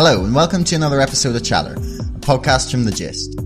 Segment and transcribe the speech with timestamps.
[0.00, 3.36] Hello, and welcome to another episode of Chatter, a podcast from The Gist.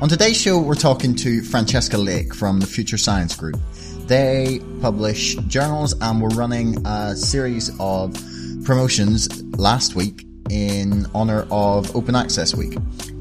[0.00, 3.58] On today's show, we're talking to Francesca Lake from the Future Science Group.
[4.06, 8.14] They publish journals and we're running a series of
[8.64, 12.78] promotions last week in honor of Open Access Week.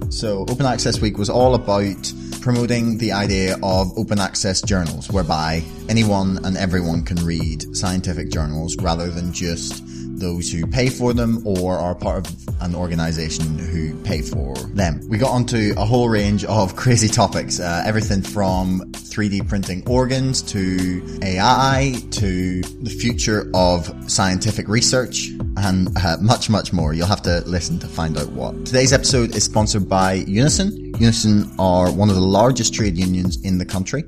[0.10, 5.64] So Open Access Week was all about promoting the idea of open access journals whereby
[5.90, 9.84] anyone and everyone can read scientific journals rather than just
[10.20, 15.02] those who pay for them or are part of an organization who pay for them.
[15.08, 20.42] We got onto a whole range of crazy topics, uh, everything from 3D printing organs
[20.44, 26.94] to AI to the future of scientific research and uh, much, much more.
[26.94, 28.66] You'll have to listen to find out what.
[28.66, 30.87] Today's episode is sponsored by Unison.
[31.00, 34.04] Unison are one of the largest trade unions in the country.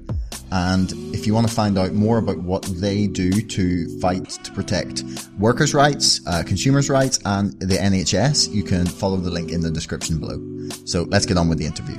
[0.52, 4.52] And if you want to find out more about what they do to fight to
[4.52, 5.04] protect
[5.38, 9.70] workers' rights, uh, consumers' rights, and the NHS, you can follow the link in the
[9.70, 10.40] description below.
[10.86, 11.98] So let's get on with the interview.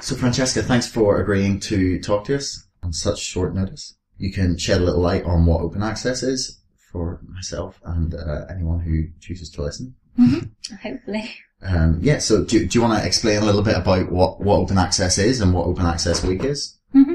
[0.00, 3.96] So, Francesca, thanks for agreeing to talk to us on such short notice.
[4.18, 6.60] You can shed a little light on what open access is
[6.92, 9.96] for myself and uh, anyone who chooses to listen.
[10.16, 10.76] Mm-hmm.
[10.76, 11.34] Hopefully.
[11.62, 14.56] Um, yeah, so do, do you want to explain a little bit about what, what
[14.56, 16.78] open access is and what open access week is?
[16.94, 17.14] Mm-hmm.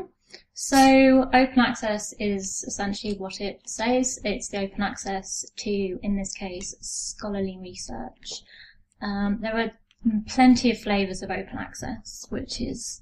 [0.54, 4.20] So open access is essentially what it says.
[4.24, 8.44] It's the open access to, in this case, scholarly research.
[9.02, 9.72] Um, there are
[10.28, 13.02] plenty of flavours of open access, which is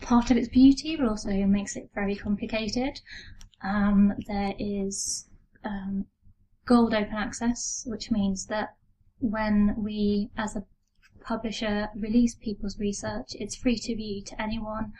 [0.00, 3.00] part of its beauty, but also makes it very complicated.
[3.62, 5.26] Um, there is
[5.64, 6.06] um,
[6.66, 8.74] gold open access, which means that
[9.20, 10.64] when we, as a
[11.22, 14.92] publisher, release people's research, it's free to view to anyone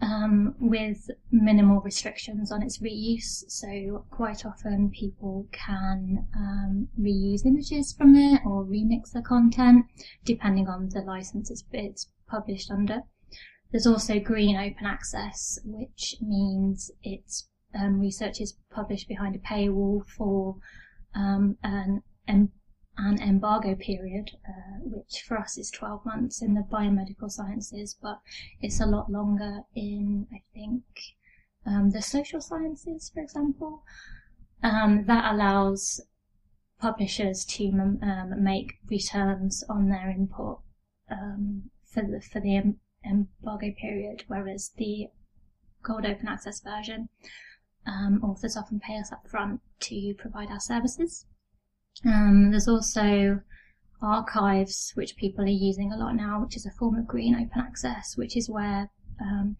[0.00, 3.44] um, with minimal restrictions on its reuse.
[3.48, 9.86] So quite often people can um, reuse images from it or remix the content
[10.24, 13.02] depending on the license it's, it's published under.
[13.70, 17.48] There's also green open access, which means it's
[17.78, 20.56] um, research is published behind a paywall for
[21.14, 22.50] um, an, an
[22.98, 28.20] an embargo period, uh, which for us is 12 months in the biomedical sciences, but
[28.60, 30.82] it's a lot longer in, I think,
[31.64, 33.84] um, the social sciences, for example.
[34.62, 36.00] Um, that allows
[36.80, 40.60] publishers to um, make returns on their input
[41.10, 45.08] um, for the for the em- embargo period, whereas the
[45.82, 47.08] gold open access version,
[47.86, 51.26] um, authors often pay us up front to provide our services.
[52.04, 53.40] Um, there's also
[54.00, 57.60] archives, which people are using a lot now, which is a form of green open
[57.60, 59.56] access, which is where um,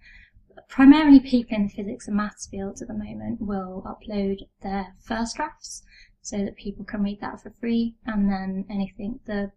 [0.69, 5.37] primarily people in the physics and maths fields at the moment will upload their first
[5.37, 5.82] drafts
[6.22, 9.50] so that people can read that for free, and then anything the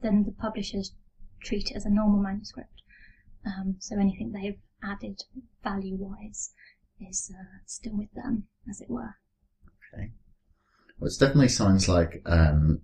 [0.00, 0.92] then the publishers
[1.42, 2.82] treat it as a normal manuscript.
[3.44, 5.22] Um, so anything they've added
[5.62, 6.52] value wise
[7.00, 9.16] is uh, still with them, as it were.
[9.94, 10.12] Okay.
[10.98, 12.80] Well, it definitely sounds like um,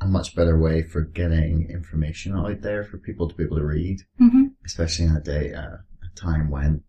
[0.00, 3.64] a much better way for getting information out there for people to be able to
[3.64, 4.46] read, mm-hmm.
[4.64, 6.82] especially in a day, uh, a time when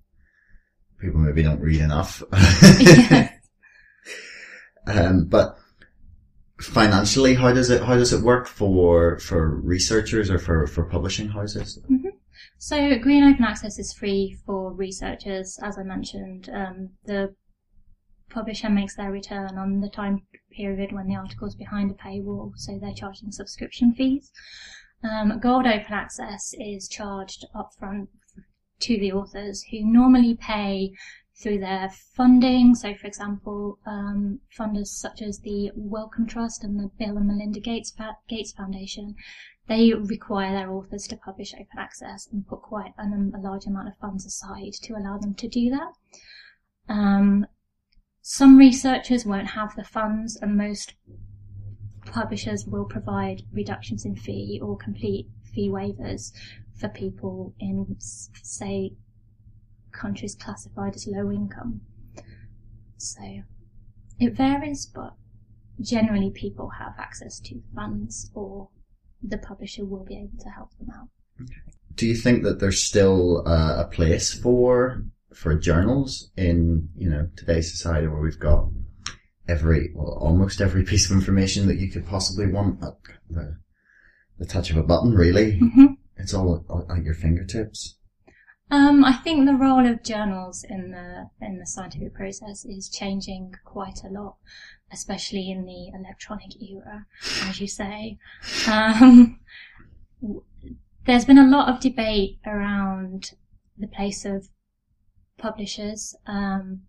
[1.00, 2.24] people maybe don't read enough.
[4.88, 5.58] um, but
[6.59, 11.30] financially, how does it how does it work for for researchers or for for publishing
[11.30, 11.80] houses?
[11.90, 12.09] Mm-hmm.
[12.58, 16.50] So, Green Open Access is free for researchers, as I mentioned.
[16.52, 17.36] Um, the
[18.30, 22.53] publisher makes their return on the time period when the article is behind a paywall,
[22.56, 24.31] so they're charging subscription fees.
[25.03, 28.08] Um, Gold Open Access is charged upfront
[28.80, 30.94] to the authors who normally pay
[31.35, 32.75] through their funding.
[32.75, 37.59] So, for example, um, funders such as the Wellcome Trust and the Bill and Melinda
[37.59, 37.94] Gates,
[38.28, 39.16] Gates Foundation,
[39.68, 43.88] they require their authors to publish open access and put quite an, a large amount
[43.88, 45.94] of funds aside to allow them to do that.
[46.88, 47.47] Um,
[48.28, 50.96] some researchers won't have the funds, and most
[52.08, 56.32] publishers will provide reductions in fee or complete fee waivers
[56.76, 58.94] for people in, say,
[59.92, 61.82] countries classified as low income.
[62.98, 63.44] So
[64.20, 65.14] it varies, but
[65.80, 68.70] generally people have access to funds or
[69.22, 71.10] the publisher will be able to help them out.
[71.94, 75.04] Do you think that there's still uh, a place for
[75.35, 78.70] for journals in, you know, today's society where we've got
[79.47, 82.93] every, well, almost every piece of information that you could possibly want at
[83.29, 83.58] the,
[84.40, 85.59] the touch of a button, really.
[85.59, 85.85] Mm-hmm.
[86.17, 87.97] It's all at your fingertips.
[88.72, 93.53] Um, I think the role of journals in the in the scientific process is changing
[93.64, 94.38] quite a lot,
[94.91, 97.05] especially in the electronic era,
[97.43, 98.17] as you say.
[98.67, 99.40] Um,
[101.05, 103.31] there's been a lot of debate around
[103.78, 104.47] the place of
[105.37, 106.16] publishers.
[106.28, 106.82] Um,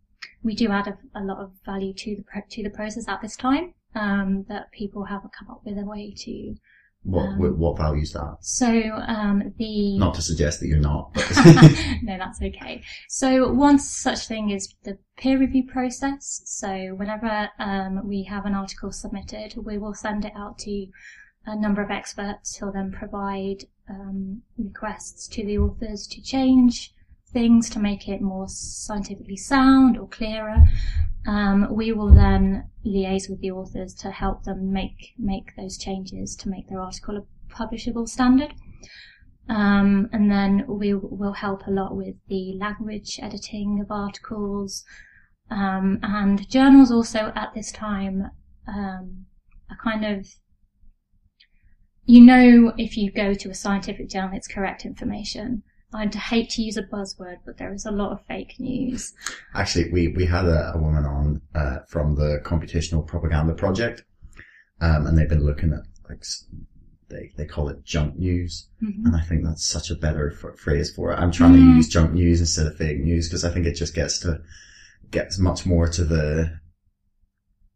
[0.42, 3.36] we do add a, a, lot of value to the to the process at this
[3.36, 3.74] time.
[3.94, 6.54] Um, that people haven't come up with a way to
[7.06, 8.38] what um, what values that?
[8.40, 8.66] So
[9.06, 11.14] um, the not to suggest that you're not,
[12.02, 12.82] no, that's okay.
[13.08, 16.42] So one such thing is the peer review process.
[16.44, 20.86] So whenever um, we have an article submitted, we will send it out to
[21.46, 26.92] a number of experts who'll then provide um, requests to the authors to change
[27.36, 30.64] things to make it more scientifically sound or clearer.
[31.26, 36.34] Um, we will then liaise with the authors to help them make make those changes
[36.36, 38.54] to make their article a publishable standard.
[39.50, 44.82] Um, and then we will help a lot with the language editing of articles.
[45.50, 48.30] Um, and journals also at this time
[48.66, 49.26] um,
[49.70, 50.26] are kind of
[52.06, 55.62] you know if you go to a scientific journal it's correct information
[55.96, 59.14] I'd hate to use a buzzword, but there is a lot of fake news.
[59.54, 64.04] Actually, we, we had a, a woman on uh, from the Computational Propaganda Project,
[64.80, 66.22] um, and they've been looking at like
[67.08, 69.06] they they call it junk news, mm-hmm.
[69.06, 71.16] and I think that's such a better f- phrase for it.
[71.16, 71.72] I'm trying mm.
[71.72, 74.40] to use junk news instead of fake news because I think it just gets to
[75.10, 76.58] gets much more to the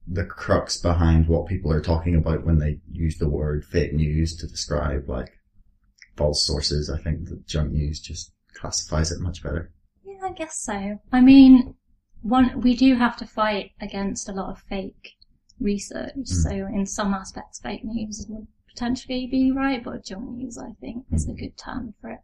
[0.06, 4.36] the crux behind what people are talking about when they use the word fake news
[4.36, 5.30] to describe like
[6.20, 6.90] false sources.
[6.90, 9.72] I think the junk news just classifies it much better.
[10.04, 10.98] Yeah, I guess so.
[11.10, 11.74] I mean,
[12.20, 15.16] one we do have to fight against a lot of fake
[15.58, 16.12] research.
[16.18, 16.26] Mm.
[16.26, 21.06] So in some aspects, fake news would potentially be right, but junk news, I think,
[21.10, 22.20] is a good term for it.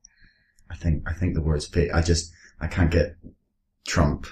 [0.71, 1.95] I think I think the word's fake.
[1.95, 3.17] I just I can't get
[3.89, 4.27] Trump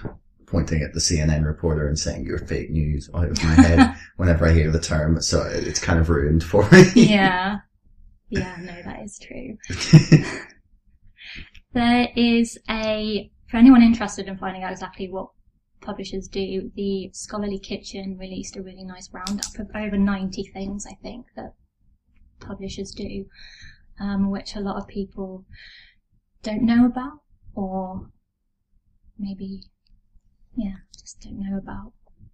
[0.47, 4.47] pointing at the CNN reporter and saying you're fake news out of my head whenever
[4.47, 5.23] I hear the term.
[5.23, 6.85] So it's kind of ruined for me.
[6.95, 7.61] Yeah.
[8.29, 9.57] Yeah, no, that is true.
[11.73, 15.29] there is a, for anyone interested in finding out exactly what
[15.81, 20.95] publishers do, the Scholarly Kitchen released a really nice roundup of over 90 things, I
[21.03, 21.55] think, that
[22.41, 23.27] publishers do,
[24.01, 25.45] um, which a lot of people
[26.43, 27.21] don't know about,
[27.55, 28.11] or
[29.19, 29.63] maybe,
[30.57, 31.93] yeah, just don't know about.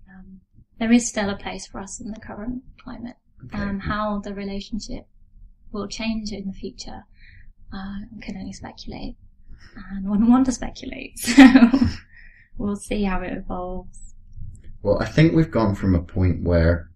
[0.08, 0.40] Um,
[0.78, 3.16] there is still a place for us in the current climate.
[3.44, 3.58] Okay.
[3.58, 5.06] Um, how the relationship
[5.72, 7.04] will change in the future.
[7.72, 9.16] Uh, can only speculate,
[9.92, 11.14] and wouldn't want to speculate.
[12.60, 14.14] So we'll see how it evolves.
[14.82, 16.90] Well, I think we've gone from a point where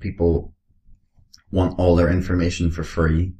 [0.00, 0.54] people
[1.50, 3.34] want all their information for free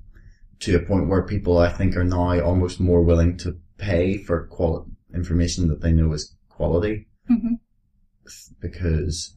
[0.60, 4.46] to a point where people, I think, are now almost more willing to pay for
[4.46, 4.84] quali-
[5.14, 7.06] information that they know is quality.
[7.30, 7.54] Mm-hmm.
[8.60, 9.34] Because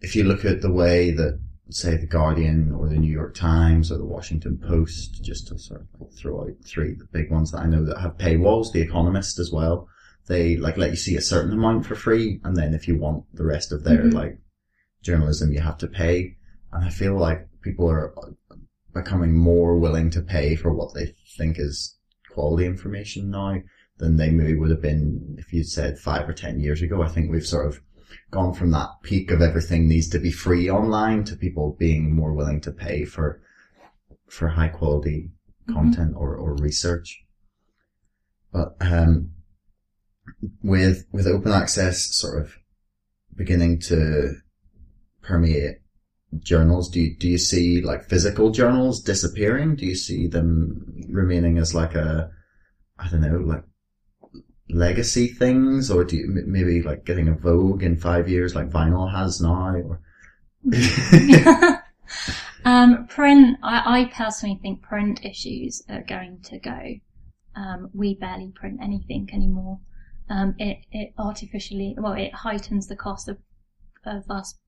[0.00, 3.92] if you look at the way that say the Guardian or the New York Times
[3.92, 7.60] or the Washington Post, just to sort of throw out three the big ones that
[7.60, 8.72] I know that have paywalls.
[8.72, 9.88] The Economist as well.
[10.26, 13.24] They like let you see a certain amount for free, and then if you want
[13.34, 14.16] the rest of their mm-hmm.
[14.16, 14.38] like
[15.02, 16.36] journalism, you have to pay.
[16.72, 18.12] And I feel like people are
[18.92, 21.96] becoming more willing to pay for what they think is
[22.30, 23.58] quality information now
[23.98, 27.02] than they maybe would have been if you said five or ten years ago.
[27.02, 27.80] I think we've sort of
[28.30, 32.32] gone from that peak of everything needs to be free online to people being more
[32.32, 33.40] willing to pay for
[34.28, 35.30] for high quality
[35.68, 35.74] mm-hmm.
[35.74, 37.24] content or, or research.
[38.52, 39.32] But um,
[40.62, 42.54] with with open access sort of
[43.34, 44.34] beginning to
[45.22, 45.76] permeate
[46.40, 49.76] journals, do you, do you see like physical journals disappearing?
[49.76, 52.30] Do you see them remaining as like a
[52.98, 53.64] I don't know, like
[54.70, 59.10] legacy things, or do you maybe like getting a Vogue in five years, like vinyl
[59.10, 59.74] has now?
[59.74, 60.00] Or
[62.64, 63.58] um, print.
[63.62, 66.94] I, I, personally think print issues are going to go.
[67.56, 69.80] Um, we barely print anything anymore.
[70.30, 73.38] Um, it it artificially well it heightens the cost of
[74.04, 74.58] of us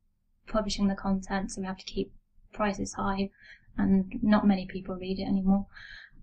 [0.46, 2.12] publishing the content, so we have to keep
[2.52, 3.30] prices high,
[3.76, 5.66] and not many people read it anymore.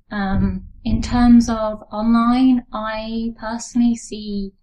[0.10, 4.54] Um, in terms of online, I personally see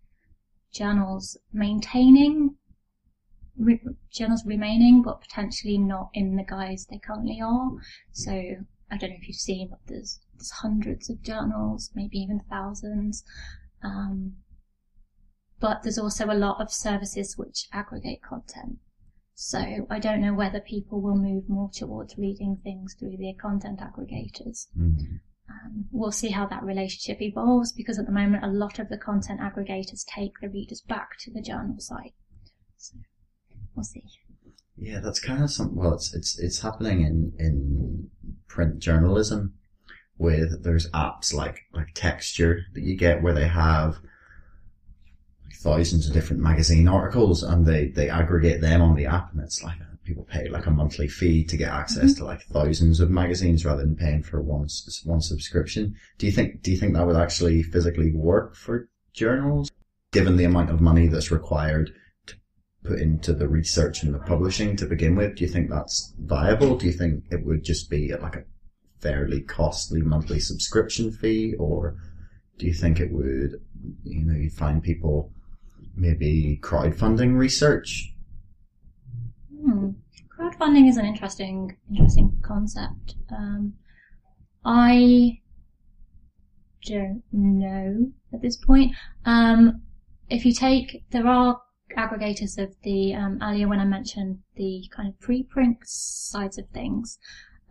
[0.72, 2.56] journals maintaining,
[3.58, 7.70] re- journals remaining, but potentially not in the guise they currently are.
[8.12, 8.32] So
[8.90, 13.24] I don't know if you've seen, but there's there's hundreds of journals, maybe even thousands.
[13.82, 14.36] Um,
[15.60, 18.78] but there's also a lot of services which aggregate content.
[19.34, 23.80] So I don't know whether people will move more towards reading things through their content
[23.80, 24.66] aggregators.
[24.78, 25.16] Mm-hmm.
[25.54, 28.98] Um, we'll see how that relationship evolves because at the moment a lot of the
[28.98, 32.14] content aggregators take the readers back to the journal site.
[32.76, 32.96] So
[33.74, 34.02] we'll see.
[34.76, 35.76] Yeah, that's kind of something.
[35.76, 38.10] Well, it's it's it's happening in in
[38.48, 39.54] print journalism,
[40.18, 43.98] with there's apps like like Texture that you get where they have
[45.60, 49.62] thousands of different magazine articles and they they aggregate them on the app, and it's
[49.62, 52.18] like people pay like a monthly fee to get access mm-hmm.
[52.18, 54.68] to like thousands of magazines rather than paying for one
[55.04, 55.94] one subscription.
[56.18, 59.70] Do you think do you think that would actually physically work for journals,
[60.12, 61.92] given the amount of money that's required?
[62.26, 62.36] To
[62.84, 65.36] put into the research and the publishing to begin with?
[65.36, 66.76] Do you think that's viable?
[66.76, 68.44] Do you think it would just be like a
[69.00, 71.96] fairly costly monthly subscription fee, or
[72.58, 73.60] do you think it would,
[74.02, 75.32] you know, you find people
[75.94, 78.13] maybe crowdfunding research?
[79.64, 79.90] Hmm.
[80.38, 83.14] Crowdfunding is an interesting, interesting concept.
[83.30, 83.74] Um,
[84.64, 85.40] I
[86.84, 88.94] don't know at this point.
[89.24, 89.80] Um,
[90.28, 91.62] if you take, there are
[91.96, 97.18] aggregators of the um, earlier when I mentioned the kind of preprint sides of things.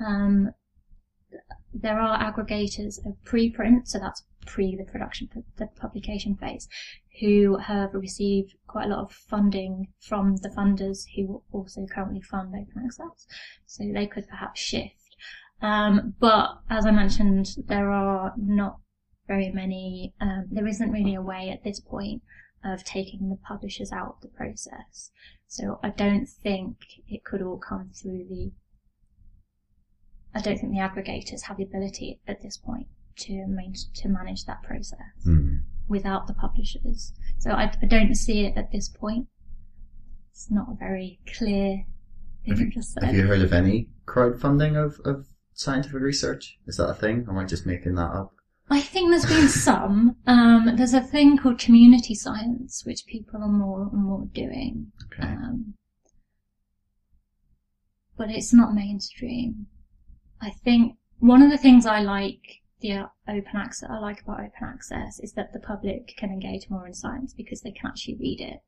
[0.04, 0.52] Um,
[1.74, 6.68] there are aggregators of preprint, so that's pre the production, the publication phase,
[7.20, 12.50] who have received quite a lot of funding from the funders who also currently fund
[12.50, 13.28] open access.
[13.66, 15.16] So they could perhaps shift.
[15.62, 18.80] Um, but as I mentioned, there are not
[19.28, 22.22] very many, um, there isn't really a way at this point
[22.64, 25.12] of taking the publishers out of the process.
[25.48, 28.52] So I don't think it could all come through the.
[30.36, 33.46] I don't think the aggregators have the ability at this point to
[33.96, 35.60] to manage that process mm.
[35.88, 37.14] without the publishers.
[37.40, 39.28] So I, I, don't see it at this point.
[40.32, 41.86] It's not a very clear
[42.46, 46.58] thing have, just Have you heard of any crowdfunding of, of scientific research?
[46.68, 47.26] Is that a thing?
[47.28, 48.34] Or am I just making that up?
[48.70, 50.16] I think there's been some.
[50.26, 54.92] Um, there's a thing called community science, which people are more and more doing.
[55.06, 55.28] Okay.
[55.28, 55.76] Um,
[58.18, 59.68] but it's not mainstream.
[60.42, 64.52] I think one of the things I like the open access I like about open
[64.62, 68.42] access is that the public can engage more in science because they can actually read
[68.42, 68.60] it.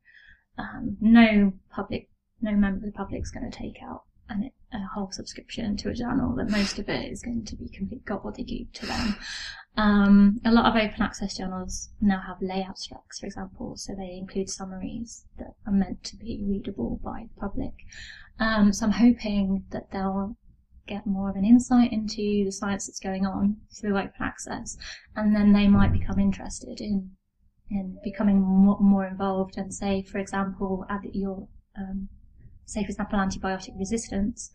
[0.58, 2.08] Um, no public,
[2.40, 5.90] no member of the public is going to take out an, a whole subscription to
[5.90, 6.34] a journal.
[6.34, 9.16] That most of it is going to be complete gobbledygook to them.
[9.76, 14.16] Um, a lot of open access journals now have lay abstracts, for example, so they
[14.16, 17.74] include summaries that are meant to be readable by the public.
[18.38, 20.36] Um, so I'm hoping that they'll
[20.86, 24.76] get more of an insight into the science that's going on through open access,
[25.14, 27.10] and then they might become interested in
[27.68, 32.08] in becoming more, more involved and say, for example, your um,
[32.64, 34.50] say for example antibiotic resistance.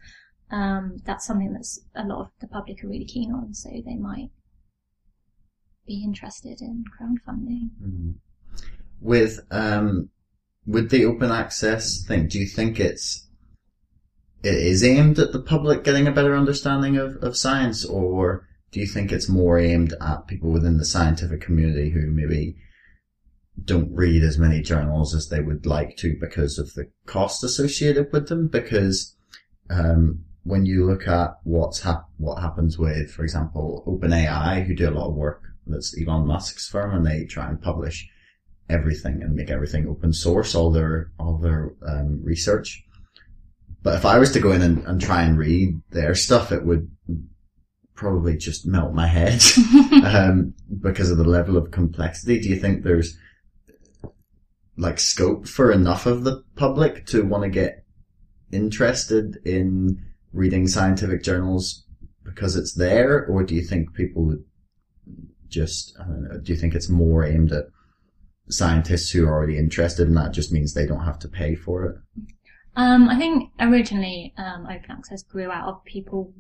[0.51, 3.95] Um, that's something that's a lot of the public are really keen on, so they
[3.95, 4.29] might
[5.87, 7.69] be interested in crowdfunding.
[7.81, 8.15] Mm.
[8.99, 10.09] With um,
[10.65, 13.27] with the open access thing, do you think it's
[14.43, 18.79] it is aimed at the public getting a better understanding of, of science, or do
[18.79, 22.55] you think it's more aimed at people within the scientific community who maybe
[23.63, 28.11] don't read as many journals as they would like to because of the cost associated
[28.11, 28.47] with them?
[28.47, 29.15] Because
[29.69, 34.89] um, when you look at what's hap- what happens with, for example, OpenAI, who do
[34.89, 38.09] a lot of work that's Elon Musk's firm, and they try and publish
[38.69, 42.83] everything and make everything open source, all their all their um, research.
[43.83, 46.65] But if I was to go in and, and try and read their stuff, it
[46.65, 46.89] would
[47.95, 49.41] probably just melt my head
[50.05, 52.39] um, because of the level of complexity.
[52.39, 53.17] Do you think there's
[54.77, 57.85] like scope for enough of the public to want to get
[58.51, 61.85] interested in reading scientific journals
[62.23, 64.43] because it's there, or do you think people would
[65.47, 67.65] just, know, do you think it's more aimed at
[68.49, 71.85] scientists who are already interested and that just means they don't have to pay for
[71.85, 71.95] it?
[72.75, 76.33] Um, I think originally um, open access grew out of people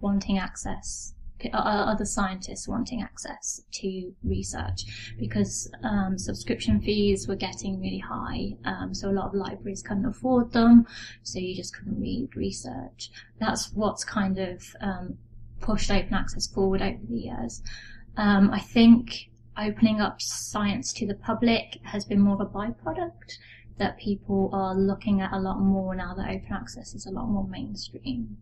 [0.00, 1.14] wanting access,
[1.52, 8.52] other scientists wanting access to research because um, subscription fees were getting really high.
[8.64, 10.86] Um, so a lot of libraries couldn't afford them,
[11.22, 13.10] so you just couldn't read research.
[13.40, 15.18] That's what's kind of um,
[15.60, 17.62] pushed open access forward over the years.
[18.16, 19.28] Um, I think
[19.58, 23.38] opening up science to the public has been more of a byproduct
[23.78, 27.26] that people are looking at a lot more now that open access is a lot
[27.26, 28.36] more mainstream.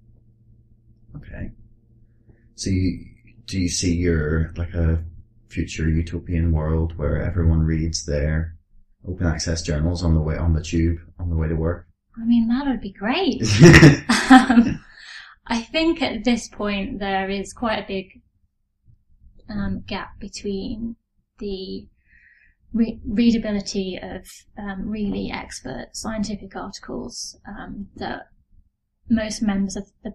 [1.17, 1.51] Okay.
[2.55, 3.07] So you,
[3.47, 5.03] do you see your, like a
[5.49, 8.57] future utopian world where everyone reads their
[9.09, 11.87] open access journals on the way, on the tube, on the way to work?
[12.21, 13.43] I mean, that would be great.
[14.31, 14.85] um,
[15.47, 18.21] I think at this point there is quite a big
[19.49, 20.97] um, gap between
[21.39, 21.89] the
[22.73, 24.27] re- readability of
[24.59, 28.29] um, really expert scientific articles um, that
[29.09, 30.15] most members of the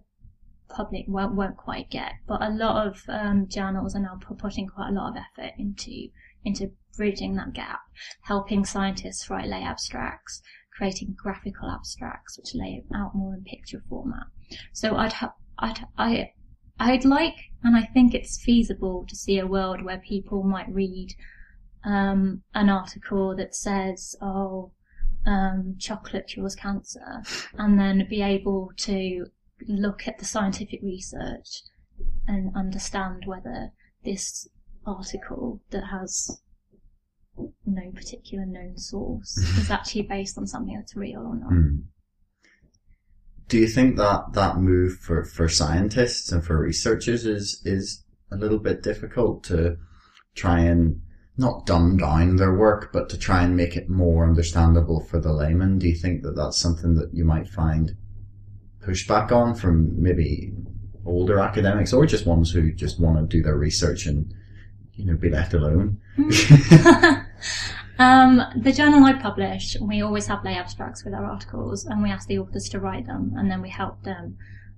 [0.70, 2.14] public won't, won't quite get.
[2.28, 6.10] But a lot of um, journals are now putting quite a lot of effort into
[6.44, 7.80] into bridging that gap,
[8.22, 10.42] helping scientists write lay abstracts,
[10.76, 14.28] creating graphical abstracts which lay out more in picture format.
[14.74, 16.32] So I'd ha- I'd I
[16.80, 21.10] I'd like and I think it's feasible to see a world where people might read
[21.84, 24.72] um, an article that says, "Oh,
[25.26, 27.24] um, chocolate cures cancer,"
[27.58, 29.28] and then be able to
[29.68, 31.64] look at the scientific research
[32.28, 33.72] and understand whether
[34.04, 34.48] this
[34.86, 36.42] article that has
[37.66, 41.52] no particular known source is actually based on something that's real or not.
[41.52, 41.84] Mm.
[43.48, 48.36] Do you think that that move for, for scientists and for researchers is is a
[48.36, 49.78] little bit difficult to
[50.36, 51.02] try and
[51.38, 55.32] not dumb down their work, but to try and make it more understandable for the
[55.32, 55.78] layman?
[55.78, 57.96] Do you think that that's something that you might find
[58.82, 60.52] pushback on from maybe
[61.06, 64.34] older academics or just ones who just want to do their research and
[64.94, 66.00] you know be left alone?
[68.00, 72.10] um, the journal I publish, we always have lay abstracts with our articles, and we
[72.10, 74.38] ask the authors to write them, and then we help them.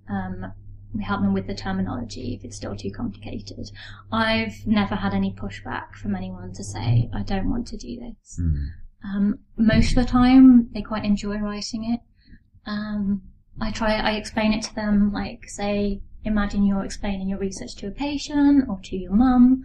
[0.10, 0.54] Um,
[0.94, 3.72] we help them with the terminology if it's still too complicated.
[4.12, 8.40] I've never had any pushback from anyone to say I don't want to do this.
[8.40, 8.68] Mm.
[9.04, 12.02] Um, most of the time, they quite enjoy writing it.
[12.66, 13.22] Um,
[13.62, 17.88] I try, I explain it to them, like say, imagine you're explaining your research to
[17.88, 19.64] a patient or to your mum.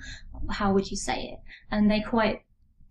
[0.51, 1.39] How would you say it?
[1.71, 2.43] And they quite,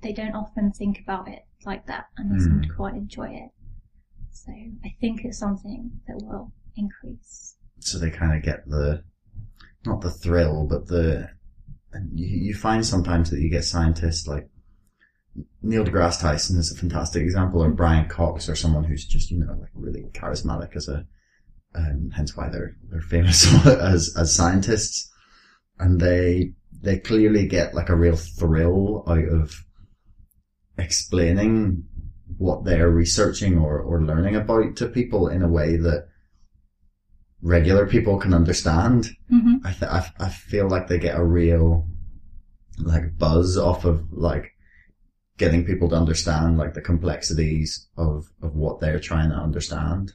[0.02, 3.52] they don't often think about it like that, and they seem to quite enjoy it.
[4.32, 7.56] So I think it's something that will increase.
[7.86, 9.04] So they kind of get the,
[9.86, 11.30] not the thrill, but the,
[12.14, 14.50] you, you find sometimes that you get scientists like
[15.62, 19.40] Neil deGrasse Tyson is a fantastic example, or Brian Cox, or someone who's just you
[19.40, 21.06] know like really charismatic as a,
[21.76, 25.12] um, hence why they're they're famous as as scientists,
[25.80, 29.66] and they they clearly get like a real thrill out of
[30.78, 31.84] explaining
[32.38, 36.08] what they're researching or or learning about to people in a way that
[37.44, 39.10] regular people can understand.
[39.32, 39.56] Mm-hmm.
[39.66, 41.88] I, th- I, I feel like they get a real
[42.80, 44.56] like buzz off of like
[45.38, 50.14] getting people to understand like the complexities of, of what they're trying to understand.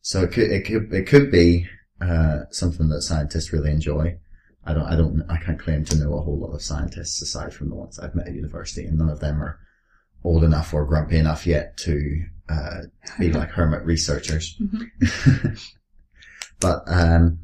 [0.00, 1.66] So it could, it could, it could be,
[2.00, 4.16] uh, something that scientists really enjoy.
[4.64, 7.52] I don't, I don't, I can't claim to know a whole lot of scientists aside
[7.52, 9.58] from the ones I've met at university and none of them are
[10.22, 12.82] old enough or grumpy enough yet to, uh,
[13.18, 14.56] be like hermit researchers.
[14.60, 15.54] Mm-hmm.
[16.60, 17.38] but, um,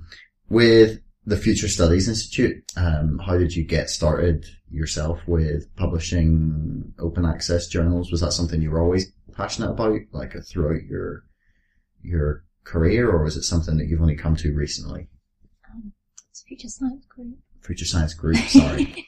[0.49, 7.25] with the Future Studies Institute, um, how did you get started yourself with publishing open
[7.25, 8.11] access journals?
[8.11, 11.25] Was that something you were always passionate about, like throughout your
[12.03, 15.09] your career, or was it something that you've only come to recently?
[15.71, 15.93] Um,
[16.31, 17.39] it's Future Science Group.
[17.63, 19.07] Future Science Group, sorry.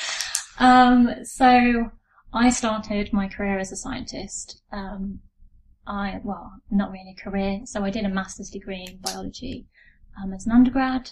[0.58, 1.90] um, so
[2.32, 4.62] I started my career as a scientist.
[4.72, 5.20] Um,
[5.86, 7.60] I well, not really a career.
[7.64, 9.66] So I did a master's degree in biology
[10.22, 11.10] um, as an undergrad,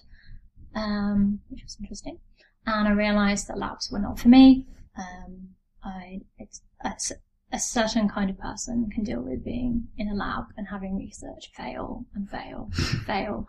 [0.74, 2.18] um, which was interesting.
[2.66, 4.66] And I realised that labs were not for me.
[4.96, 5.50] Um,
[5.82, 7.12] I it's, it's
[7.52, 11.50] a certain kind of person can deal with being in a lab and having research
[11.56, 13.48] fail and fail and fail.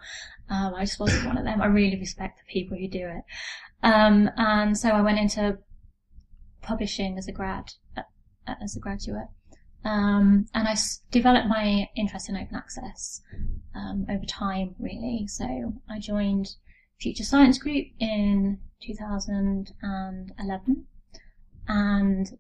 [0.50, 1.62] Um, I just wasn't one of them.
[1.62, 3.24] I really respect the people who do it.
[3.84, 5.60] Um, and so I went into
[6.62, 8.04] publishing as a grad, uh,
[8.62, 9.28] as a graduate.
[9.84, 13.22] Um, and I s- developed my interest in open access
[13.76, 15.26] um, over time, really.
[15.28, 16.56] So I joined
[17.00, 20.86] Future Science Group in 2011,
[21.68, 22.38] and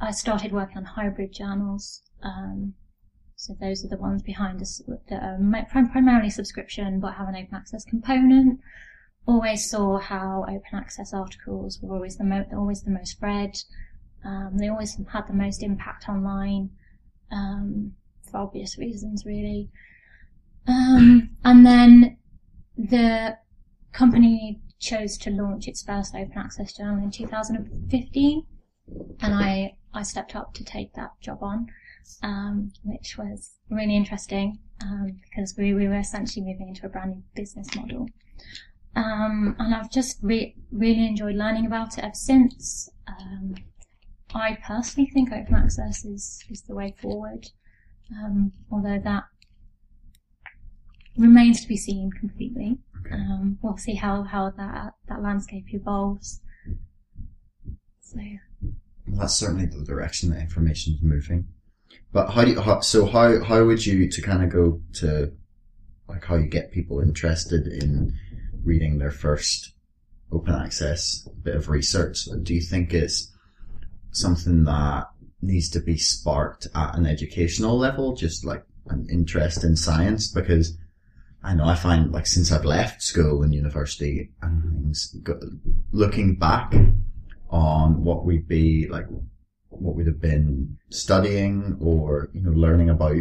[0.00, 2.02] I started working on hybrid journals.
[2.22, 2.74] Um,
[3.36, 7.54] so those are the ones behind us that are primarily subscription but have an open
[7.54, 8.60] access component.
[9.26, 13.56] Always saw how open access articles were always the mo- always the most read.
[14.24, 16.70] Um, they always had the most impact online,
[17.34, 17.92] um,
[18.30, 19.68] for obvious reasons, really.
[20.66, 22.16] Um, and then
[22.76, 23.36] the
[23.92, 28.46] company chose to launch its first open access journal in 2015,
[29.20, 31.66] and I I stepped up to take that job on,
[32.22, 37.12] um, which was really interesting um, because we, we were essentially moving into a brand
[37.12, 38.08] new business model.
[38.96, 42.88] Um, and I've just re- really enjoyed learning about it ever since.
[44.34, 47.46] I personally think open access is, is the way forward,
[48.12, 49.24] um, although that
[51.16, 52.78] remains to be seen completely.
[53.06, 53.14] Okay.
[53.14, 56.40] Um, we'll see how, how that, that landscape evolves.
[58.00, 58.20] So,
[59.06, 61.46] that's certainly the direction that information is moving.
[62.12, 65.32] But how do you, how, so how, how would you, to kind of go to,
[66.08, 68.14] like how you get people interested in
[68.64, 69.74] reading their first
[70.32, 73.33] open access bit of research, do you think it's
[74.16, 75.08] something that
[75.42, 80.30] needs to be sparked at an educational level, just like an interest in science?
[80.30, 80.76] Because
[81.42, 85.16] I know I find like since I've left school and university and things,
[85.92, 86.74] looking back
[87.50, 89.06] on what we'd be like,
[89.68, 93.16] what we'd have been studying or, you know, learning about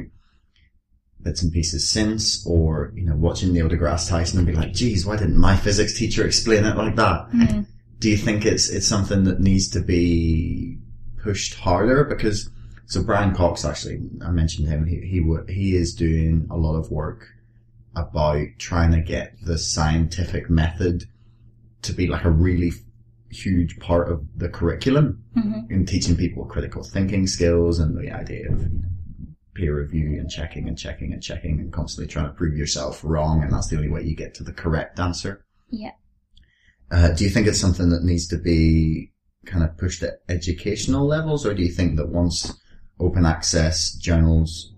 [1.21, 5.05] bits and pieces since or, you know, watching Neil deGrasse Tyson and be like, geez,
[5.05, 7.29] why didn't my physics teacher explain it like that?
[7.31, 7.65] mm,
[7.99, 10.77] Do you think it's, it's something that needs to be
[11.23, 12.03] pushed harder?
[12.03, 12.49] Because,
[12.85, 16.91] so Brian Cox actually, I mentioned him, he, he, he is doing a lot of
[16.91, 17.27] work
[17.95, 21.05] about trying to get the scientific method
[21.83, 22.71] to be like a really
[23.29, 28.51] huge part of the curriculum mhm, in teaching people critical thinking skills and the idea
[28.51, 28.63] of
[29.55, 33.43] peer review and checking and checking and checking and constantly trying to prove yourself wrong
[33.43, 35.45] and that's the only way you get to the correct answer.
[35.69, 35.91] yeah.
[36.91, 39.11] Uh, do you think it's something that needs to be
[39.45, 42.59] kind of pushed at educational levels or do you think that once
[42.99, 44.73] open access journals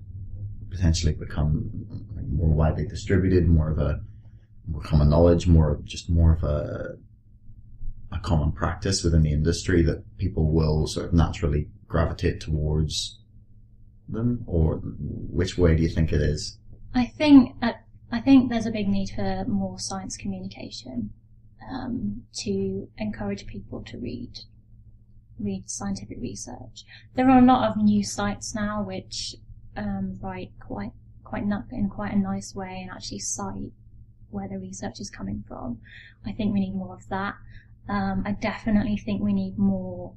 [0.70, 1.70] potentially become
[2.32, 4.02] more widely distributed, more of a
[4.68, 6.98] more common knowledge, more of just more of a
[8.12, 13.20] a common practice within the industry that people will sort of naturally gravitate towards
[14.08, 16.58] them, or which way do you think it is?
[16.94, 17.74] I think uh,
[18.12, 21.12] I think there's a big need for more science communication
[21.70, 24.40] um, to encourage people to read
[25.40, 26.86] read scientific research.
[27.16, 29.36] There are a lot of new sites now which
[29.76, 30.92] um, write quite
[31.24, 33.72] quite in quite a nice way and actually cite
[34.30, 35.80] where the research is coming from.
[36.26, 37.36] I think we need more of that.
[37.88, 40.14] Um, I definitely think we need more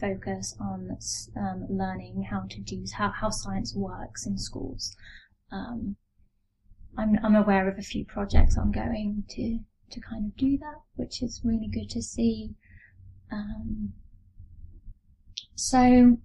[0.00, 0.96] focus on
[1.36, 4.96] um, learning how to do how, how science works in schools.
[5.50, 5.96] Um,
[6.96, 9.60] I'm, I'm aware of a few projects ongoing to,
[9.90, 12.54] to kind of do that, which is really good to see.
[13.30, 13.94] Um,
[15.62, 16.18] so,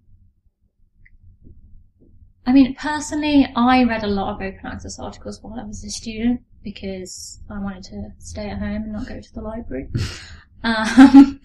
[2.47, 5.91] I mean, personally, I read a lot of open access articles while I was a
[5.91, 9.89] student because I wanted to stay at home and not go to the library.
[10.63, 11.39] Um,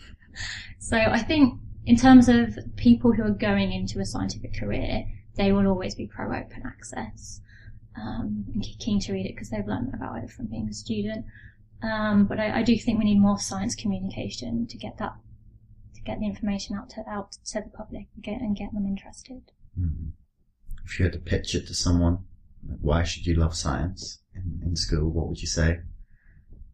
[0.79, 5.05] so I think in terms of people who are going into a scientific career,
[5.37, 7.43] they will always be pro open access
[7.95, 11.27] um, and keen to read it because they've learned about it from being a student.
[11.83, 15.13] Um, but I, I, do think we need more science communication to get that,
[16.05, 19.43] get the information out to out to the public and get and get them interested.
[19.79, 20.11] Mm-hmm.
[20.85, 22.25] If you had to pitch it to someone,
[22.69, 25.11] like, why should you love science in, in school?
[25.11, 25.81] What would you say?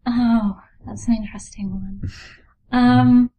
[0.07, 2.03] Oh, that's an interesting one.
[2.73, 3.31] Um,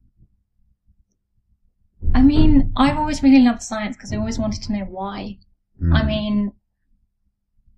[2.13, 5.39] I mean, I've always really loved science because I always wanted to know why.
[5.81, 5.95] Mm.
[5.95, 6.53] I mean,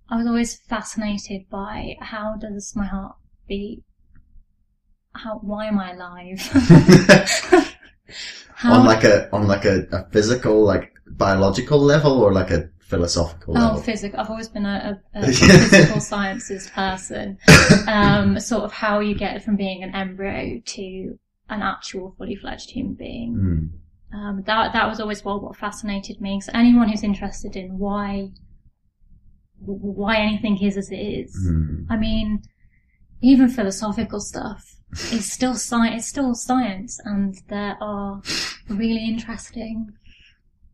[0.08, 3.16] I was always fascinated by how does my heart
[3.48, 3.82] beat?
[5.14, 7.68] How, why am I alive?
[8.54, 12.70] how, on like a on like a, a physical, like biological level, or like a
[12.80, 14.20] philosophical Oh, physical.
[14.20, 17.38] I've always been a, a, a physical sciences person.
[17.86, 22.70] Um, sort of how you get from being an embryo to an actual fully fledged
[22.70, 23.34] human being.
[23.34, 24.16] Mm.
[24.16, 26.40] Um, that that was always what, what fascinated me.
[26.40, 28.28] So anyone who's interested in why
[29.58, 31.86] why anything is as it is, Mm.
[31.88, 32.42] I mean,
[33.22, 34.71] even philosophical stuff
[35.12, 35.96] is still science.
[36.02, 38.22] It's still science, and there are
[38.68, 39.92] really interesting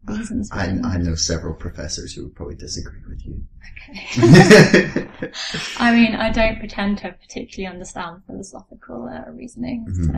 [0.05, 0.51] reasons.
[0.53, 3.45] I, I know several professors who would probably disagree with you.
[3.91, 5.09] Okay.
[5.79, 10.07] I mean, I don't pretend to particularly understand philosophical uh, reasoning, Mhm.
[10.07, 10.13] so.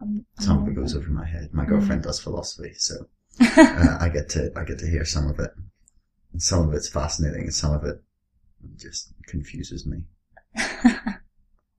[0.00, 1.50] I'm, I'm some of it goes over my head.
[1.52, 1.68] My Mm.
[1.68, 2.94] girlfriend does philosophy, so
[3.40, 5.50] uh, I get to I get to hear some of it.
[6.32, 8.02] And some of it's fascinating, and some of it
[8.76, 10.04] just confuses me.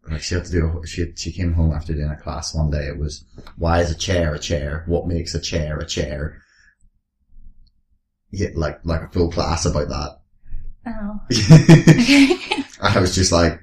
[0.09, 0.81] Like she had to do.
[0.83, 2.87] A, she she came home after doing a class one day.
[2.87, 3.25] It was
[3.57, 4.83] why is a chair a chair?
[4.85, 6.41] What makes a chair a chair?
[8.31, 10.19] Yeah, like like a full class about that.
[10.87, 11.19] oh.
[12.81, 13.59] I was just like,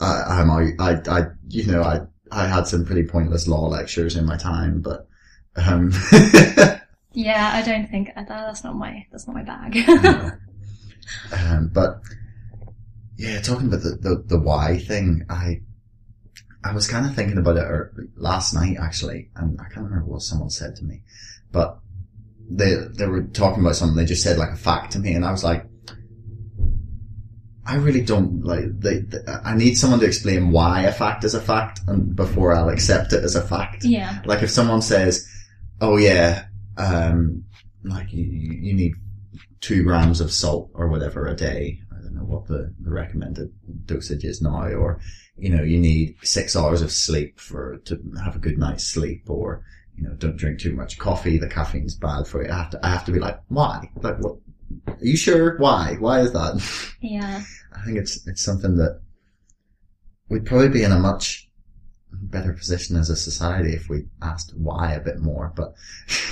[0.00, 0.72] I, I'm out.
[0.78, 4.80] I I you know I I had some pretty pointless law lectures in my time,
[4.80, 5.08] but
[5.56, 5.92] um.
[7.12, 9.76] yeah, I don't think uh, that, that's not my that's not my bag.
[9.86, 10.30] No.
[11.32, 12.00] um, but
[13.18, 15.60] yeah, talking about the, the, the why thing, I,
[16.64, 20.06] I was kind of thinking about it er, last night actually, and I can't remember
[20.06, 21.02] what someone said to me,
[21.50, 21.80] but
[22.48, 25.24] they, they were talking about something, they just said like a fact to me, and
[25.24, 25.66] I was like,
[27.66, 28.64] I really don't like.
[28.80, 32.54] They, they, I need someone to explain why a fact is a fact, and before
[32.54, 33.84] I'll accept it as a fact.
[33.84, 34.22] Yeah.
[34.24, 35.28] Like if someone says,
[35.78, 36.46] "Oh yeah,
[36.78, 37.44] um,
[37.84, 38.94] like you, you need
[39.60, 41.87] two grams of salt or whatever a day," I don't know
[42.28, 43.52] what the, the recommended
[43.86, 45.00] dosage is now, or
[45.36, 49.28] you know, you need six hours of sleep for to have a good night's sleep,
[49.28, 49.64] or
[49.96, 51.38] you know, don't drink too much coffee.
[51.38, 52.50] The caffeine's bad for you.
[52.50, 52.86] I have to.
[52.86, 53.90] I have to be like, why?
[53.96, 54.36] Like, what?
[54.86, 55.56] Are you sure?
[55.58, 55.96] Why?
[55.98, 56.62] Why is that?
[57.00, 57.42] Yeah.
[57.72, 59.00] I think it's it's something that
[60.28, 61.48] we'd probably be in a much
[62.10, 65.52] better position as a society if we asked why a bit more.
[65.54, 65.74] But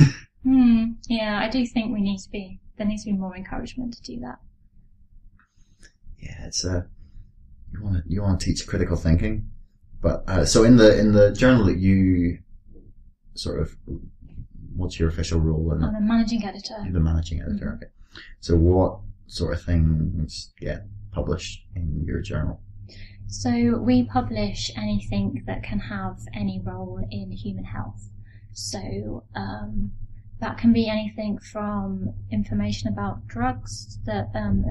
[0.46, 0.92] Hmm.
[1.08, 4.02] Yeah, I do think we need to be, there needs to be more encouragement to
[4.02, 4.38] do that.
[6.18, 6.86] Yeah, it's a
[7.72, 9.50] you want to you want to teach critical thinking.
[10.00, 12.38] But uh, so in the in the journal that you
[13.34, 13.76] sort of
[14.74, 15.82] what's your official role in?
[15.82, 16.76] I'm a managing editor.
[16.84, 17.78] You're the managing editor.
[17.82, 17.90] Okay.
[18.40, 22.60] So what sort of things get published in your journal?
[23.28, 28.08] So we publish anything that can have any role in human health.
[28.52, 29.90] So um,
[30.40, 34.64] that can be anything from information about drugs, that um,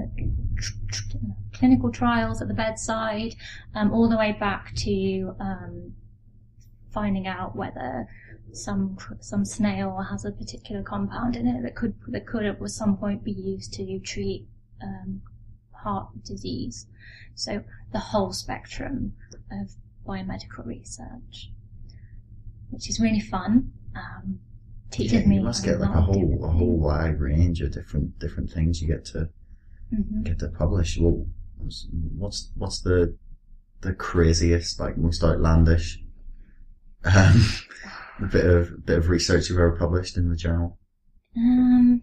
[0.56, 1.16] tr- tr-
[1.52, 3.34] clinical trials at the bedside,
[3.74, 5.94] um, all the way back to um,
[6.92, 8.06] finding out whether
[8.52, 12.96] some some snail has a particular compound in it that could that could at some
[12.96, 14.46] point be used to treat
[14.82, 15.20] um,
[15.72, 16.86] heart disease.
[17.34, 19.14] So the whole spectrum
[19.50, 19.72] of
[20.06, 21.50] biomedical research,
[22.70, 23.72] which is really fun.
[24.98, 28.80] Yeah, you must get like a whole a whole wide range of different different things
[28.80, 29.28] you get to
[29.92, 30.24] Mhm.
[30.24, 30.98] get to publish.
[30.98, 31.26] Well,
[32.16, 33.16] what's what's the
[33.82, 36.02] the craziest, like most outlandish,
[37.04, 37.42] um,
[38.32, 40.78] bit of bit of research you've ever published in the journal?
[41.36, 42.02] Um,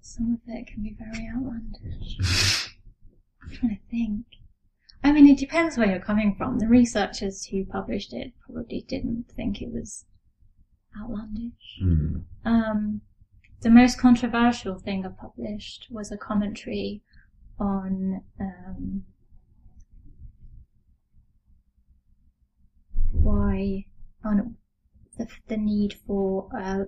[0.00, 2.18] some of it can be very outlandish.
[3.42, 4.26] I'm trying to think.
[5.04, 6.58] I mean, it depends where you're coming from.
[6.58, 10.06] The researchers who published it probably didn't think it was
[10.98, 11.78] outlandish.
[11.78, 12.16] Hmm.
[12.46, 13.00] Um,
[13.60, 17.02] the most controversial thing I published was a commentary
[17.60, 19.04] on um,
[23.12, 23.84] why
[24.24, 24.56] on
[25.18, 26.86] the, the need for a,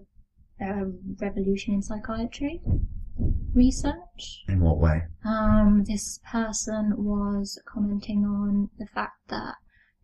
[0.65, 0.87] a
[1.21, 2.63] revolution in psychiatry
[3.55, 4.45] research.
[4.49, 5.03] In what way?
[5.25, 9.55] Um, this person was commenting on the fact that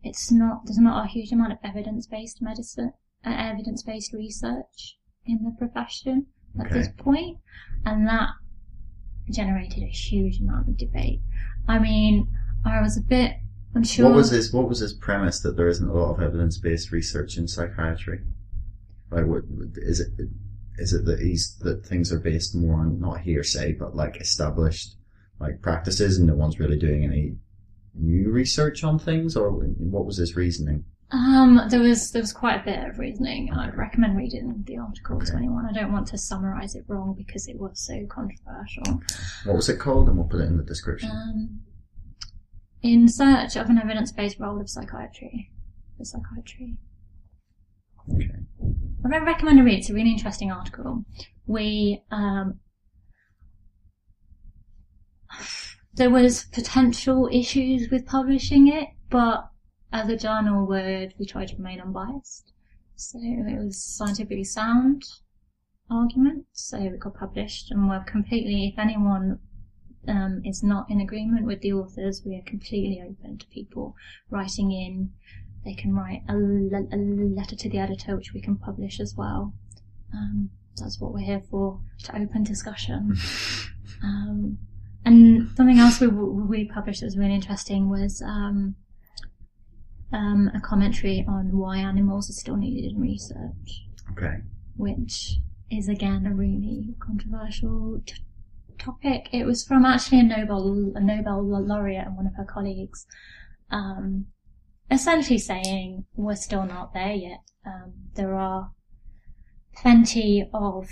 [0.03, 2.93] it's not there's not a huge amount of evidence-based medicine,
[3.25, 6.25] uh, evidence-based research in the profession
[6.59, 6.79] at Okay.
[6.79, 7.37] this point,
[7.85, 8.29] and that
[9.31, 11.21] generated a huge amount of debate.
[11.67, 12.27] I mean,
[12.65, 13.37] I was a bit
[13.73, 14.07] unsure.
[14.07, 16.91] What was his What was his premise that there isn't a lot of evidence based
[16.91, 18.21] research in psychiatry?
[19.09, 19.43] Like, what
[19.77, 20.09] is it?
[20.77, 24.95] Is it that he's that things are based more on not hearsay, but like established
[25.39, 27.35] like practices, and no one's really doing any
[27.93, 30.85] new research on things, or what was his reasoning?
[31.11, 33.53] Um, there was there was quite a bit of reasoning.
[33.53, 35.27] I'd recommend reading the article Okay.
[35.27, 35.67] to anyone.
[35.67, 38.99] I don't want to summarise it wrong because it was so controversial.
[39.45, 40.07] What was it called?
[40.07, 41.11] And we'll put it in the description.
[41.11, 41.59] Um,
[42.81, 45.51] in search of an evidence-based role of psychiatry
[45.97, 46.77] for psychiatry.
[48.11, 48.42] Okay.
[49.03, 49.79] I re- recommend a read.
[49.79, 51.03] It's a really interesting article.
[51.45, 52.59] We um,
[55.93, 59.49] there was potential issues with publishing it, but
[59.91, 62.51] as a journal word, we tried to remain unbiased.
[62.95, 65.03] So it was scientifically sound
[65.89, 66.45] argument.
[66.53, 68.67] So it got published, and we're completely.
[68.67, 69.39] If anyone
[70.07, 73.95] um, is not in agreement with the authors, we are completely open to people
[74.29, 75.11] writing in.
[75.65, 79.15] They can write a, le- a letter to the editor, which we can publish as
[79.15, 79.53] well.
[80.13, 83.15] Um, that's what we're here for, to open discussion.
[84.03, 84.57] um,
[85.05, 88.75] and something else we, we published that was really interesting was um,
[90.11, 94.37] um, a commentary on why animals are still needed in research, Okay.
[94.75, 95.37] which
[95.71, 98.15] is again a really controversial t-
[98.77, 99.29] topic.
[99.31, 103.05] It was from actually a Nobel a Nobel laureate and one of her colleagues,
[103.71, 104.27] um,
[104.89, 107.41] essentially saying we're still not there yet.
[107.65, 108.71] Um, there are
[109.75, 110.87] plenty of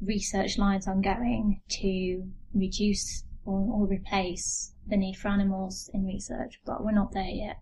[0.00, 6.84] research lines ongoing to reduce or, or replace the need for animals in research, but
[6.84, 7.58] we're not there yet,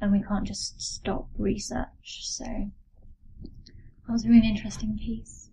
[0.00, 1.86] and we can't just stop research.
[2.22, 5.50] So that was a really interesting piece.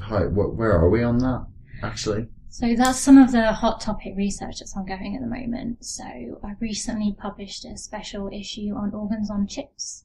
[0.00, 0.22] Hi.
[0.22, 1.46] Wh- where are we on that?
[1.82, 2.28] Actually.
[2.52, 5.86] So that's some of the hot topic research that's ongoing at the moment.
[5.86, 10.04] So I recently published a special issue on organs on chips.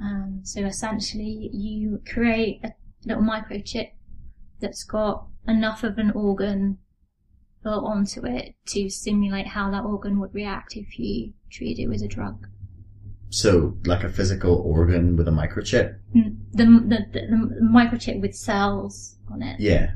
[0.00, 2.72] Um, so essentially you create a
[3.04, 3.90] little microchip
[4.58, 6.78] that's got enough of an organ
[7.62, 12.02] built onto it to simulate how that organ would react if you treated it with
[12.02, 12.48] a drug.
[13.30, 15.96] So, like a physical organ with a microchip?
[16.14, 19.60] Mm, The, the, the, the microchip with cells on it.
[19.60, 19.92] Yeah.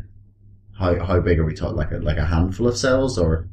[0.79, 1.77] How how big are we talking?
[1.77, 3.49] Like a like a handful of cells, or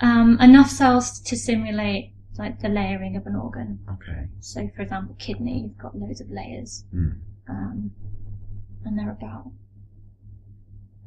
[0.00, 3.78] Um, enough cells to simulate like the layering of an organ.
[3.94, 4.28] okay?
[4.40, 7.10] So, for example, kidney, you've got loads of layers, Hmm.
[7.48, 7.90] um,
[8.84, 9.52] and they're about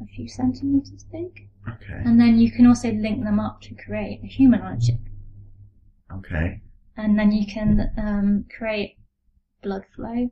[0.02, 1.50] a few centimeters big.
[1.68, 2.02] Okay.
[2.06, 5.00] And then you can also link them up to create a human chip.
[6.14, 6.62] Okay.
[6.96, 8.98] And then you can um, create
[9.62, 10.32] blood flow,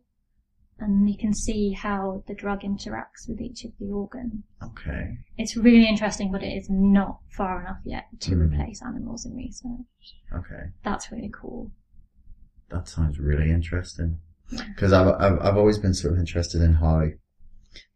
[0.79, 4.43] and you can see how the drug interacts with each of the organs.
[4.61, 5.17] Okay.
[5.37, 8.51] It's really interesting, but it is not far enough yet to Mhm.
[8.51, 10.15] replace animals in research.
[10.33, 10.71] Okay.
[10.83, 11.71] That's really cool.
[12.69, 14.19] That sounds really interesting.
[14.49, 14.67] Yeah.
[14.69, 17.07] Because I've, I've I've always been sort of interested in how,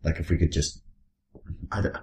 [0.03, 0.81] like, if we could just,
[1.71, 1.97] I don't,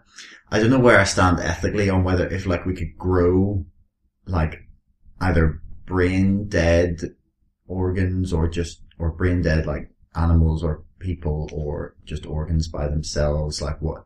[0.51, 3.65] I don't know where I stand ethically on whether if like we could grow,
[4.27, 4.61] like,
[5.21, 7.01] either brain dead
[7.67, 13.61] organs or just or brain dead like animals or people or just organs by themselves.
[13.61, 14.05] Like what,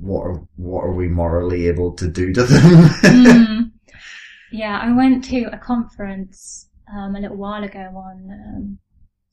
[0.00, 2.88] what are what are we morally able to do to them?
[3.02, 3.70] Mm.
[4.54, 8.78] Yeah, I went to a conference um, a little while ago on um,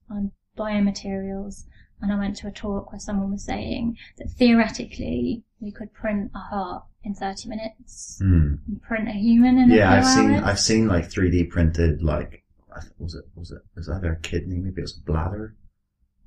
[0.10, 1.66] on biomaterials,
[2.02, 6.32] and I went to a talk where someone was saying that theoretically we could print
[6.34, 10.34] a heart in 30 minutes, and print a human in Yeah, I've few seen.
[10.34, 12.41] I've seen like 3D printed like
[12.76, 15.56] I th- was it was it was either a kidney maybe it was a bladder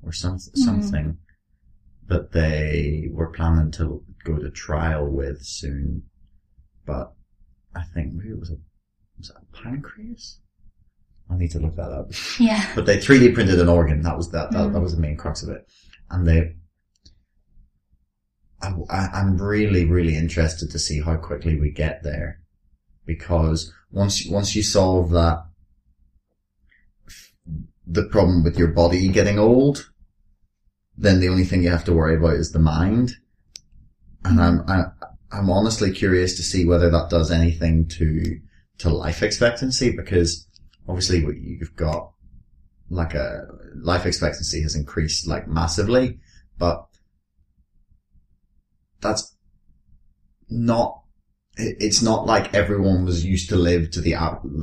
[0.03, 0.61] or some Hmm.
[0.61, 1.19] something
[2.07, 6.03] that they were planning to go to trial with soon,
[6.87, 7.15] but
[7.75, 8.57] I think maybe it was a
[9.17, 10.41] was a pancreas.
[11.31, 12.11] I need to look that up.
[12.39, 12.63] Yeah.
[12.75, 14.03] But they 3D printed an organ.
[14.03, 14.51] That was that.
[14.53, 14.73] That, Mm.
[14.75, 15.67] that was the main crux of it.
[16.11, 16.57] And they,
[18.61, 22.41] I, I- I'm really, really interested to see how quickly we get there,
[23.07, 25.45] because once once you solve that,
[27.87, 29.91] the problem with your body getting old,
[30.97, 33.17] then the only thing you have to worry about is the mind.
[34.25, 34.85] And I'm I,
[35.31, 38.41] I'm honestly curious to see whether that does anything to
[38.79, 40.47] to life expectancy because
[40.89, 42.11] obviously what you've got
[42.91, 46.21] like a life expectancy has increased like massively,
[46.59, 46.87] but
[49.01, 49.37] that's
[50.49, 51.03] not.
[51.57, 54.15] It- It's not like everyone was used to live to the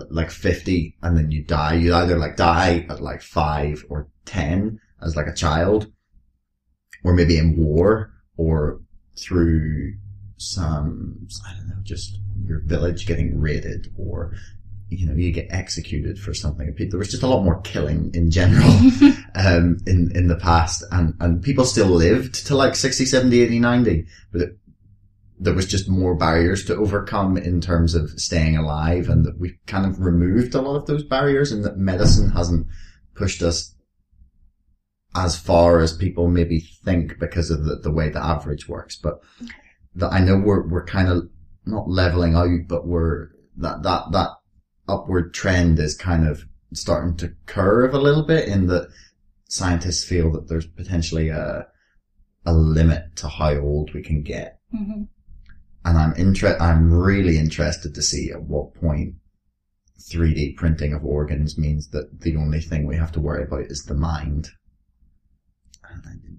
[0.10, 1.75] like fifty and then you die.
[1.75, 5.91] You either like die at like five or ten as like a child,
[7.04, 8.82] or maybe in war or
[9.17, 9.93] through
[10.38, 14.34] some I don't know, just your village getting raided or
[14.89, 16.75] you know, you get executed for something.
[16.77, 18.67] There was just a lot more killing in general,
[19.36, 23.60] um, in, in the past and, and people still lived to like 60, 70, 80,
[23.60, 24.58] 90, but it,
[25.41, 29.58] there was just more barriers to overcome in terms of staying alive and that we
[29.65, 32.67] kind of removed a lot of those barriers and that medicine hasn't
[33.15, 33.73] pushed us
[35.15, 38.95] as far as people maybe think because of the, the way the average works.
[38.95, 39.19] But
[39.95, 41.27] that I know we're, we're kind of
[41.65, 44.30] not leveling out, but we're, that, that, that
[44.88, 48.89] upward trend is kind of starting to curve a little bit in that
[49.49, 51.65] scientists feel that there's potentially a,
[52.45, 54.60] a limit to how old we can get.
[54.71, 55.06] hmm
[55.84, 59.15] And I'm inter- I'm really interested to see at what point
[60.02, 63.84] 3D printing of organs means that the only thing we have to worry about is
[63.84, 64.50] the mind.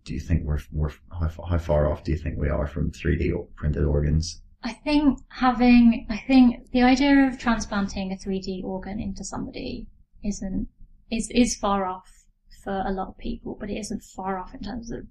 [0.05, 2.91] Do you think we're, we're, how, how far off do you think we are from
[2.91, 4.43] 3D printed organs?
[4.65, 9.89] I think having, I think the idea of transplanting a 3D organ into somebody
[10.25, 10.69] isn't,
[11.11, 12.25] is, is far off
[12.63, 15.07] for a lot of people, but it isn't far off in terms of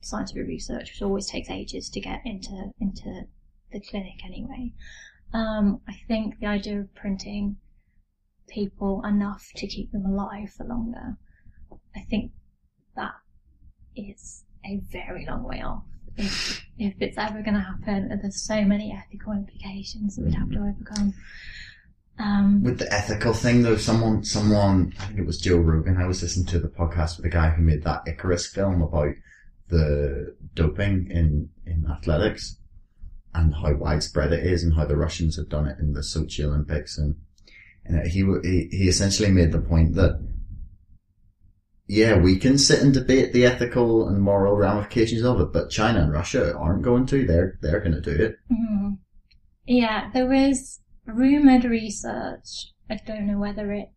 [0.00, 3.26] scientific research, which always takes ages to get into, into
[3.76, 4.72] the clinic anyway.
[5.32, 7.56] Um, I think the idea of printing
[8.48, 11.16] people enough to keep them alive for longer,
[11.94, 12.32] I think
[12.96, 13.14] that
[13.94, 15.84] is a very long way off.
[16.16, 20.50] If, if it's ever going to happen, there's so many ethical implications that we'd have
[20.50, 21.12] to overcome.
[22.18, 26.06] Um, With the ethical thing though, someone, someone, I think it was Joe Rogan, I
[26.06, 29.14] was listening to the podcast with the guy who made that Icarus film about
[29.68, 32.56] the doping in, in athletics
[33.36, 36.44] and how widespread it is and how the Russians have done it in the Sochi
[36.44, 37.16] Olympics and,
[37.84, 40.20] and he, he, he essentially made the point that
[41.88, 46.00] yeah, we can sit and debate the ethical and moral ramifications of it, but China
[46.00, 47.24] and Russia aren't going to.
[47.24, 48.36] They're, they're going to do it.
[48.50, 48.98] mhm.
[49.66, 52.72] Yeah, there was rumored research.
[52.90, 53.90] I don't know whether it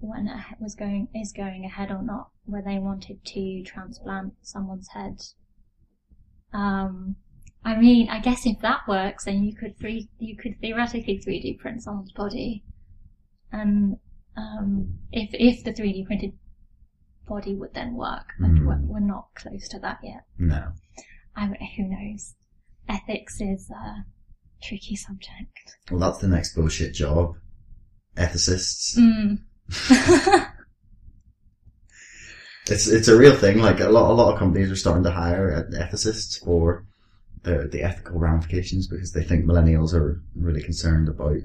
[0.00, 4.88] went ahead, was going is going ahead or not, where they wanted to transplant someone's
[4.88, 5.20] head
[6.52, 7.16] Um,
[7.64, 11.58] I mean, I guess if that works, then you could three, you could theoretically 3D
[11.58, 12.64] print someone's body,
[13.52, 13.96] and
[14.36, 16.32] um, if if the 3D printed
[17.28, 18.66] body would then work, but Mm.
[18.66, 20.24] we're, we're not close to that yet.
[20.38, 20.72] No.
[21.36, 21.46] I,
[21.76, 22.34] who knows?
[22.88, 24.04] Ethics is a
[24.62, 25.76] tricky subject.
[25.90, 27.36] Well, that's the next bullshit job.
[28.16, 28.98] Ethicists.
[28.98, 29.38] Mm.
[32.70, 33.58] It's it's a real thing.
[33.58, 36.86] Like a lot a lot of companies are starting to hire ethicists for
[37.42, 41.38] the the ethical ramifications because they think millennials are really concerned about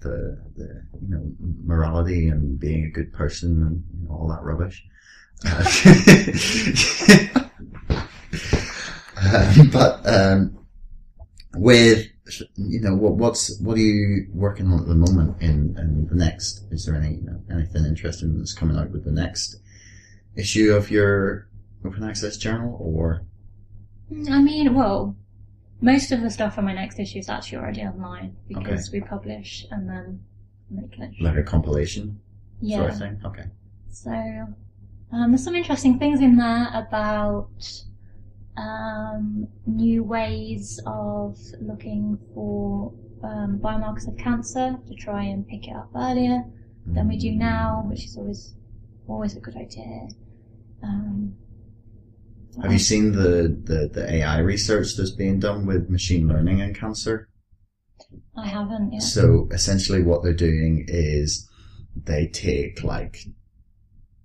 [0.00, 1.32] the the you know
[1.64, 4.84] morality and being a good person and you know, all that rubbish.
[5.44, 5.64] Uh,
[9.58, 10.58] um, but um,
[11.56, 12.06] with
[12.56, 16.14] you know what what's what are you working on at the moment in, in the
[16.14, 16.64] next?
[16.70, 19.56] Is there any you know, anything interesting that's coming out with the next
[20.36, 21.48] issue of your
[21.84, 23.22] open access journal or
[24.10, 25.16] I mean, well,
[25.80, 29.66] most of the stuff on my next issue is actually already online because we publish
[29.70, 30.20] and then
[30.70, 31.10] make it.
[31.20, 32.20] like a compilation
[32.60, 32.78] Yeah.
[32.78, 33.20] sort of thing?
[33.24, 33.44] Okay.
[33.90, 34.12] So
[35.12, 37.82] um, there's some interesting things in there about
[38.56, 42.92] um, new ways of looking for
[43.22, 46.44] um, biomarkers of cancer to try and pick it up earlier
[46.86, 48.54] than we do now, which is always
[49.08, 50.08] always a good idea.
[50.82, 51.34] Um,
[52.62, 56.74] Have you seen the, the, the AI research that's being done with machine learning and
[56.74, 57.28] cancer?
[58.36, 59.02] I haven't yet.
[59.02, 61.48] So essentially what they're doing is
[61.94, 63.18] they take like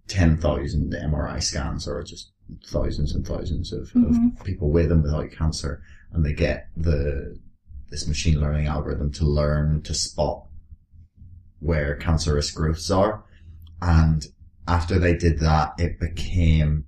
[0.08, 2.32] 10,000 MRI scans or just
[2.68, 4.38] thousands and thousands of, Mhm.
[4.40, 7.38] of people with and without cancer and they get the,
[7.90, 10.46] this machine learning algorithm to learn to spot
[11.60, 13.24] where cancerous growths are.
[13.82, 14.26] And
[14.68, 16.86] after they did that, it became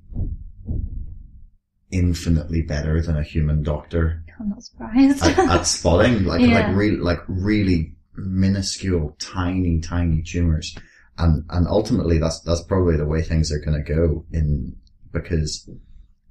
[1.94, 5.24] infinitely better than a human doctor I'm not surprised.
[5.24, 6.60] at, at spotting like Yeah.
[6.68, 10.76] like really like really minuscule tiny tiny tumors
[11.18, 14.76] and and ultimately that's that's probably the way things are going to go in
[15.12, 15.70] because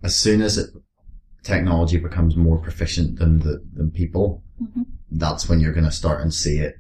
[0.03, 0.71] as soon as it
[1.45, 4.85] technology becomes more proficient than the than people Mhm.
[5.13, 6.75] that's when you're going to start and see it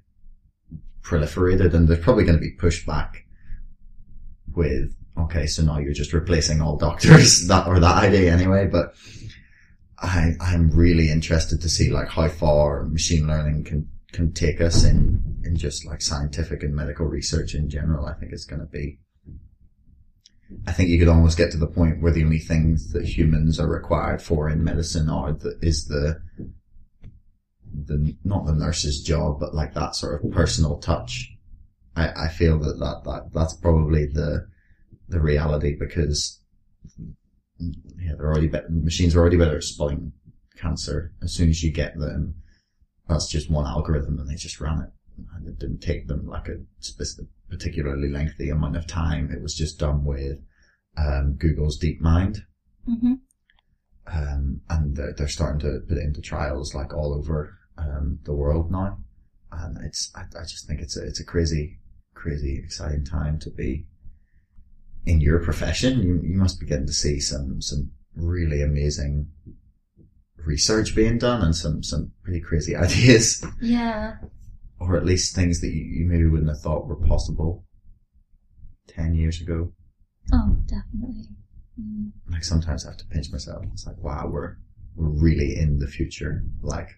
[1.02, 3.10] proliferated and there's probably going to be pushback
[4.54, 8.94] with okay so now you're just replacing all doctors that or that idea anyway but
[10.02, 14.84] I, I'm really interested to see like how far machine learning can, can take us
[14.84, 18.06] in, in just like scientific and medical research in general.
[18.06, 18.98] I think it's going to be,
[20.66, 23.60] I think you could almost get to the point where the only things that humans
[23.60, 26.20] are required for in medicine are the, is the,
[27.72, 31.32] the, not the nurse's job, but like that sort of personal touch.
[31.94, 34.48] I, I feel that, that, that, that's probably the,
[35.08, 36.40] the reality because
[37.58, 40.12] yeah, they're already better, machines are already better at spotting
[40.56, 41.12] cancer.
[41.22, 42.34] As soon as you get them,
[43.08, 44.90] that's just one algorithm and they just ran it.
[45.34, 46.56] And it didn't take them like a
[47.50, 49.30] particularly lengthy amount of time.
[49.30, 50.38] It was just done with,
[50.96, 52.38] um, Google's DeepMind.
[52.84, 53.14] hmm
[54.06, 58.34] Um, and they're, they're starting to put it into trials like all over, um, the
[58.34, 58.98] world now.
[59.52, 61.78] And it's, I, I just think it's a, it's a crazy,
[62.14, 63.86] crazy exciting time to be
[65.06, 66.00] in your profession.
[66.02, 69.28] You, you must be getting to see some, some really amazing
[70.36, 74.16] research being done and some, some pretty crazy ideas, Yeah.
[74.80, 77.64] or at least things that you, you maybe wouldn't have thought were possible
[78.88, 79.72] 10 years ago.
[80.32, 81.28] Oh, definitely.
[81.80, 82.10] Mm.
[82.30, 83.64] like sometimes I have to pinch myself.
[83.72, 84.56] It's like, wow, we're,
[84.94, 86.44] we're really in the future.
[86.60, 86.88] Like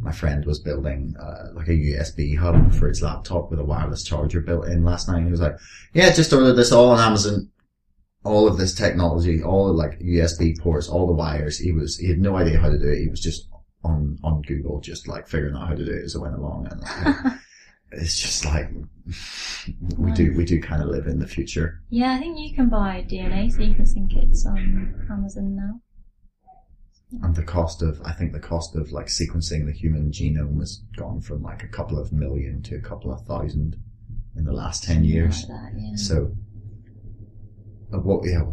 [0.00, 4.02] my friend was building, uh, like a USB hub for his laptop with a wireless
[4.02, 5.24] charger built in last night.
[5.24, 5.56] He was like,
[5.92, 7.50] yeah, just ordered this all on Amazon.
[8.24, 11.58] All of this technology, all of like USB ports, all the wires.
[11.58, 13.00] He was, he had no idea how to do it.
[13.00, 13.48] He was just
[13.82, 16.68] on, on Google, just like figuring out how to do it as it went along.
[16.70, 17.34] And like,
[17.92, 18.70] it's just like,
[19.98, 21.82] we do, we do kind of live in the future.
[21.90, 25.80] Yeah, I think you can buy DNA, so you can sync it on Amazon now.
[27.22, 30.82] And the cost of, I think the cost of like sequencing the human genome has
[30.96, 33.76] gone from like a couple of million to a couple of thousand
[34.36, 35.46] in the last 10 years.
[35.48, 35.96] Like that, yeah.
[35.96, 36.32] So,
[37.92, 38.44] uh, what, yeah,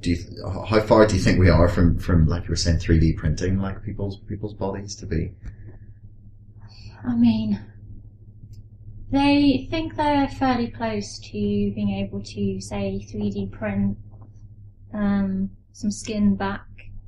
[0.00, 0.16] do you,
[0.66, 3.58] how far do you think we are from, from like you were saying 3D printing
[3.58, 5.32] like people's, people's bodies to be?
[7.06, 7.60] I mean,
[9.10, 13.96] they think they're fairly close to being able to, say, 3D print
[14.94, 16.66] um, some skin back,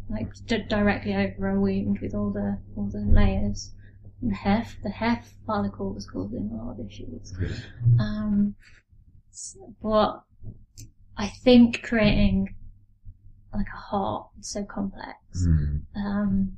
[0.09, 0.28] like
[0.68, 3.72] directly over a wound with all the all the layers.
[4.20, 7.34] And the hef, the hef particle was causing a lot of issues.
[7.98, 8.55] Um,
[9.82, 10.22] but
[11.16, 12.55] I think creating
[13.53, 14.28] like a heart.
[14.38, 15.16] It's so complex.
[15.44, 15.76] Hmm.
[15.96, 16.53] Um,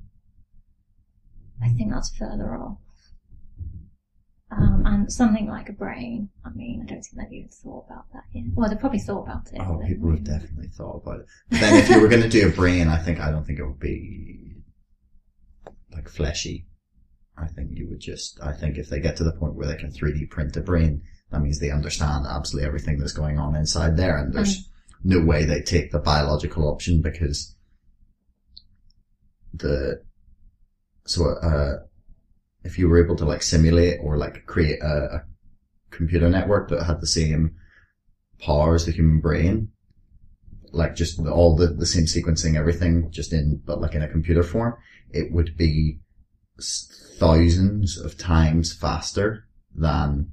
[1.62, 2.78] I think that's further off.
[4.56, 6.28] Um, and something like a brain.
[6.44, 8.44] I mean, I don't think they've even thought about that yet.
[8.54, 9.60] Well, they've probably thought about it.
[9.60, 11.26] Oh, but people have definitely thought about it.
[11.50, 13.58] But then if you were going to do a brain, I think, I don't think
[13.58, 14.62] it would be
[15.92, 16.66] like fleshy.
[17.36, 19.76] I think you would just, I think if they get to the point where they
[19.76, 23.96] can 3D print a brain, that means they understand absolutely everything that's going on inside
[23.96, 24.68] there and there's
[25.02, 27.56] no way they take the biological option because
[29.52, 30.02] the,
[31.06, 31.78] so, uh,
[32.64, 35.24] if you were able to like simulate or like create a, a
[35.90, 37.54] computer network that had the same
[38.40, 39.68] power as the human brain,
[40.72, 44.42] like just all the, the same sequencing, everything just in, but like in a computer
[44.42, 44.74] form,
[45.10, 46.00] it would be
[47.18, 50.32] thousands of times faster than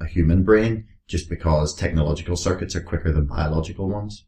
[0.00, 4.24] a human brain just because technological circuits are quicker than biological ones.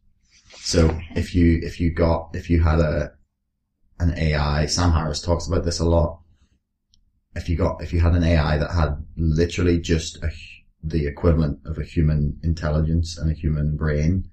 [0.57, 3.13] So if you, if you got, if you had a,
[3.99, 6.21] an AI, Sam Harris talks about this a lot.
[7.37, 10.31] If you got, if you had an AI that had literally just a,
[10.83, 14.31] the equivalent of a human intelligence and a human brain,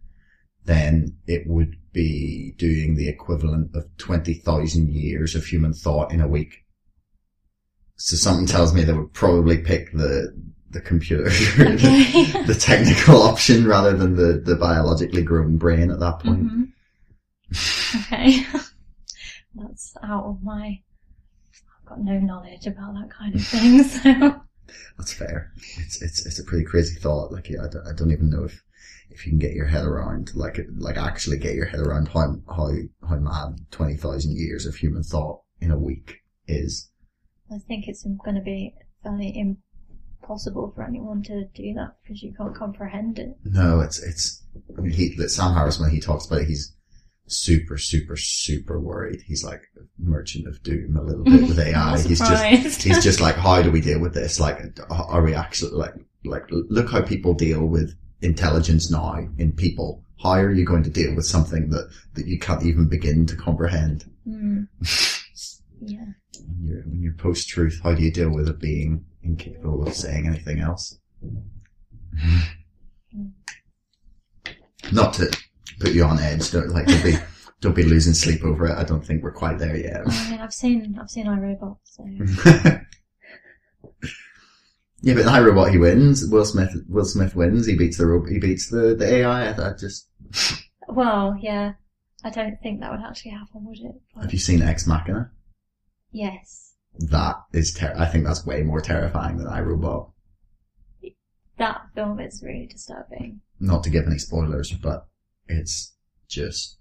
[0.65, 6.27] then it would be doing the equivalent of 20,000 years of human thought in a
[6.27, 6.63] week.
[7.97, 10.33] So something tells me they would probably pick the,
[10.71, 12.23] the computer, Okay.
[12.45, 16.49] the technical option rather than the, the biologically grown brain at that point.
[16.51, 16.69] Mhm.
[18.07, 18.43] Okay.
[19.55, 20.81] That's out of my.
[21.85, 24.41] Got no knowledge about that kind of thing, so.
[24.97, 25.51] That's fair.
[25.79, 27.31] It's, it's, it's a pretty crazy thought.
[27.31, 28.63] Like, I don't, I don't even know if,
[29.09, 32.35] if you can get your head around, like, like actually get your head around how,
[32.47, 32.71] how,
[33.07, 36.89] how mad 20,000 years of human thought in a week is.
[37.51, 38.73] I think it's going to be
[39.03, 39.57] fairly
[40.23, 43.35] impossible for anyone to do that because you can't comprehend it.
[43.43, 44.43] No, it's, it's,
[44.77, 46.73] I mean, he, Sam Harris, when he talks about it, he's
[47.27, 49.21] super, super, super worried.
[49.25, 49.61] He's like
[49.97, 51.99] merchant of doom a little bit with AI.
[51.99, 54.39] He's just, he's just like, how do we deal with this?
[54.39, 54.59] Like,
[54.89, 55.93] are we actually like,
[56.25, 60.03] like, look how people deal with intelligence now in people.
[60.21, 63.35] How are you going to deal with something that, that you can't even begin to
[63.35, 64.05] comprehend?
[64.27, 64.67] Mm.
[65.85, 66.05] Yeah.
[66.47, 70.27] When you're, when you're post-truth, how do you deal with it being incapable of saying
[70.27, 70.97] anything else?
[74.93, 75.37] Not to
[75.79, 77.15] put you on edge, don't like, don't be,
[77.61, 78.77] don't be losing sleep over it.
[78.77, 80.01] I don't think we're quite there yet.
[80.05, 82.03] I mean, I've seen, I've seen iRobot, so.
[85.01, 86.27] yeah, but in iRobot he wins.
[86.29, 87.65] Will Smith, Will Smith wins.
[87.65, 89.49] He beats the he beats the the AI.
[89.51, 90.07] I, I just
[90.87, 91.73] Well, yeah.
[92.25, 93.95] I don't think that would actually happen, would it?
[94.15, 95.31] But have you seen Ex Machina?
[96.11, 96.69] yes.
[97.09, 100.11] That is ter- I think that's way more terrifying than iRobot.
[101.57, 103.41] That film is really disturbing.
[103.59, 105.07] Not to give any spoilers, but
[105.47, 105.93] it's
[106.27, 106.77] just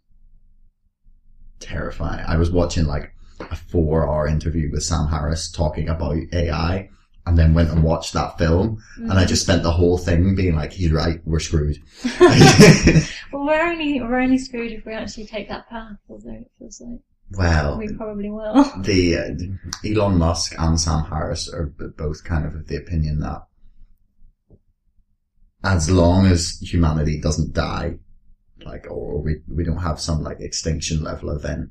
[1.61, 2.25] terrifying.
[2.27, 6.89] I was watching like a four hour interview with Sam Harris talking about AI
[7.25, 10.57] and then went and watched that film and I just spent the whole thing being
[10.57, 11.79] like, he's right, we're screwed.
[13.33, 16.83] Well, we're only, we're only screwed if we actually take that path, although it feels
[16.83, 17.01] like
[17.37, 18.65] well, we probably will.
[18.83, 23.47] the uh, Elon Musk and Sam Harris are both kind of of the opinion that
[25.65, 27.95] as long as humanity doesn't die,
[28.65, 31.71] like, or we, we don't have some like extinction level event,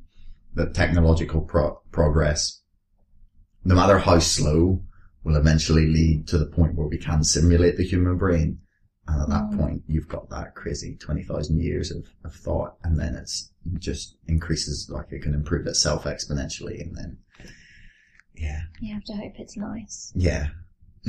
[0.56, 2.62] that technological pro- progress,
[3.64, 4.84] no matter how slow,
[5.24, 8.60] will eventually lead to the point where we can simulate the human brain.
[9.08, 9.58] And at that Mm.
[9.60, 14.16] point, you've got that crazy 20,000 years of, of thought, and then it's it just
[14.28, 17.18] increases, like it can improve itself exponentially, and then,
[18.36, 20.12] yeah, You have to hope it's nice.
[20.16, 20.48] yeah.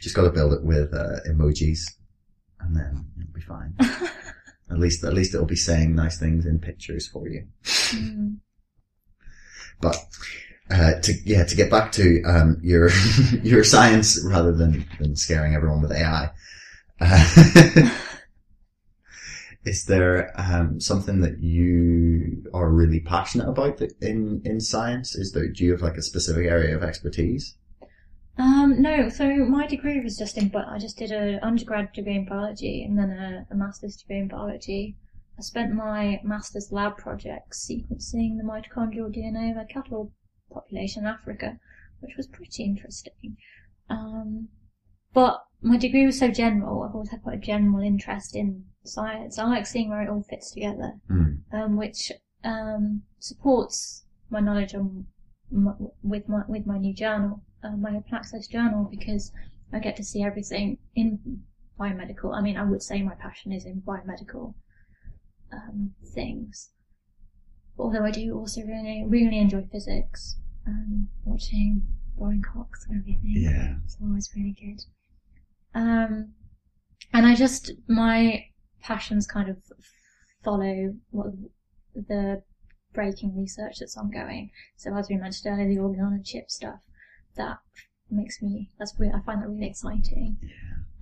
[0.00, 1.80] just gotta build it with, uh, emojis,
[2.60, 3.74] and then it'll be fine.
[4.70, 7.46] at least, at least it'll be saying nice things in pictures for you.
[7.64, 8.36] Mm.
[9.80, 9.96] But
[10.70, 12.90] uh, to yeah, to get back to um, your
[13.42, 16.30] your science rather than than scaring everyone with AI.
[17.00, 17.90] Uh,
[19.64, 25.14] is there um, something that you are really passionate about in in science?
[25.14, 27.56] Is there do you have like a specific area of expertise?
[28.38, 32.16] Um, no, so my degree was just in, but I just did an undergrad degree
[32.16, 34.96] in biology and then a, a master's degree in biology.
[35.38, 40.12] I spent my master's lab project sequencing the mitochondrial DNA of a cattle
[40.52, 41.58] population in Africa,
[42.00, 43.36] which was pretty interesting.
[43.88, 44.48] Um,
[45.14, 49.38] but my degree was so general, I've always had quite a general interest in science.
[49.38, 51.38] I like seeing where it all fits together Mm.
[51.52, 52.12] um, which
[52.44, 55.06] um, supports my knowledge on
[55.50, 55.72] my,
[56.02, 59.32] with my with my new journal, uh, my open access journal, because
[59.72, 61.42] I get to see everything in
[61.78, 62.36] biomedical.
[62.36, 64.54] I mean, I would say my passion is in biomedical
[65.52, 66.70] um, things.
[67.78, 70.36] Although I do also really, really enjoy physics,
[70.66, 71.82] um, watching
[72.18, 73.34] Brian Cox and everything.
[73.34, 73.74] Yeah.
[73.84, 74.80] It's always really good.
[75.78, 76.32] Um,
[77.12, 78.46] and I just, my
[78.80, 79.58] passions kind of
[80.42, 81.26] follow what
[81.94, 82.42] the
[82.94, 84.50] breaking research that's ongoing.
[84.76, 86.80] So as we mentioned earlier, the organ on a chip stuff,
[87.36, 87.58] that
[88.10, 90.36] makes me, that's really, I find that really exciting.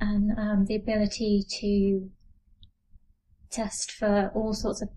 [0.00, 2.10] And, um, the ability to
[3.50, 4.88] test for all sorts of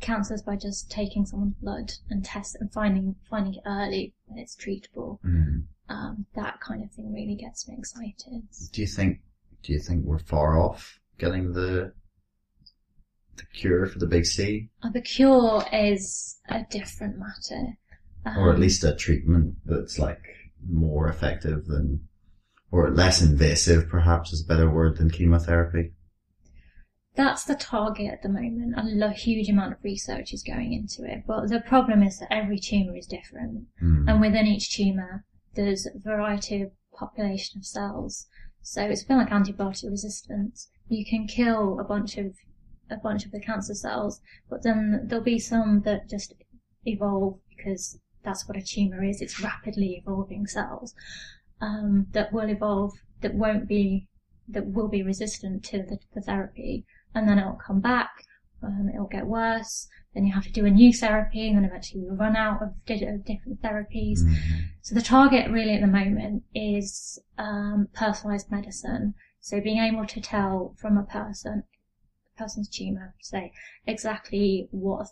[0.00, 4.56] cancers by just taking someone's blood and test and finding, finding it early when it's
[4.56, 5.18] treatable.
[5.24, 5.64] Mm.
[5.88, 8.42] Um, that kind of thing really gets me excited.
[8.72, 9.20] Do you think?
[9.62, 11.92] Do you think we're far off getting the
[13.36, 17.76] the cure for the big C, Uh, the cure is a different matter.
[18.24, 20.22] or at Um, least a treatment that's like
[20.68, 22.08] more effective than,
[22.70, 25.92] or less invasive, perhaps is a better word than chemotherapy?
[27.14, 28.74] that's the target at the moment.
[29.02, 32.58] A huge amount of research is going into it, but the problem is that every
[32.58, 34.08] tumor is different, Mm.
[34.08, 38.26] and within each tumor, there's a variety of population of cells.
[38.62, 40.70] So it's a bit like antibiotic resistance.
[40.88, 42.34] You can kill a bunch of
[42.90, 46.34] a bunch of the cancer cells, but then there'll be some that just
[46.84, 49.20] evolve because that's what a tumor is.
[49.20, 50.94] It's rapidly evolving cells
[51.60, 54.08] um, that will evolve that won't be
[54.48, 58.10] that will be resistant to the, the therapy, and then it'll come back.
[58.62, 59.88] Um, it'll get worse.
[60.14, 62.84] Then you have to do a new therapy, and then eventually you'll run out of,
[62.84, 64.20] di- of different therapies.
[64.20, 64.66] Mhm.
[64.82, 69.14] So the target really at the moment is um, personalized medicine.
[69.40, 71.64] So being able to tell from a person,
[72.34, 73.52] a person's tumor, say
[73.86, 75.08] exactly what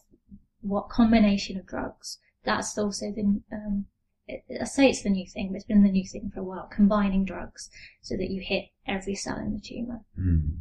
[0.63, 2.19] what combination of drugs.
[2.45, 3.87] That's also the um,
[4.61, 6.69] I say it's the new thing, but it's been the new thing for a while.
[6.73, 7.71] Combining drugs
[8.01, 10.01] so that you hit every cell in the tumor.
[10.19, 10.59] Mm.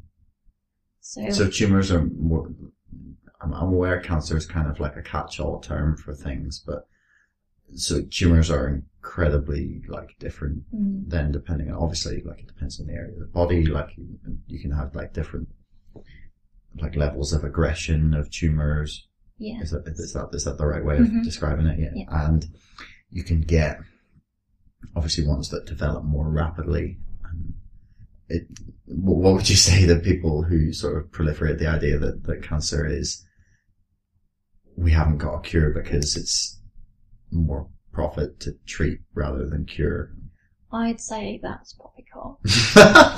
[1.02, 2.50] So, So tumors are more.
[3.42, 6.88] I'm, I'm aware cancer is kind of like a catch-all term for things, but
[7.76, 10.64] so tumors are incredibly like different.
[10.74, 13.66] mm, Then depending on obviously like it depends on the area of the body.
[13.66, 15.50] Like you, you can have like different
[16.82, 19.08] like levels of aggression of tumors.
[19.40, 21.24] Yeah, Is that is that is that the right way of Mhm.
[21.24, 21.80] describing it?
[21.80, 21.92] Yeah.
[21.96, 22.28] Yeah.
[22.28, 22.46] And
[23.10, 23.80] you can get
[24.96, 27.00] obviously ones that develop more rapidly.
[27.24, 27.54] And
[28.28, 28.48] it,
[28.86, 32.86] what would you say to people who sort of proliferate the idea that, that cancer
[32.86, 33.26] is
[34.76, 36.60] we haven't got a cure because it's
[37.32, 40.12] more profit to treat rather than cure?
[40.72, 42.40] I'd say that's poppycock.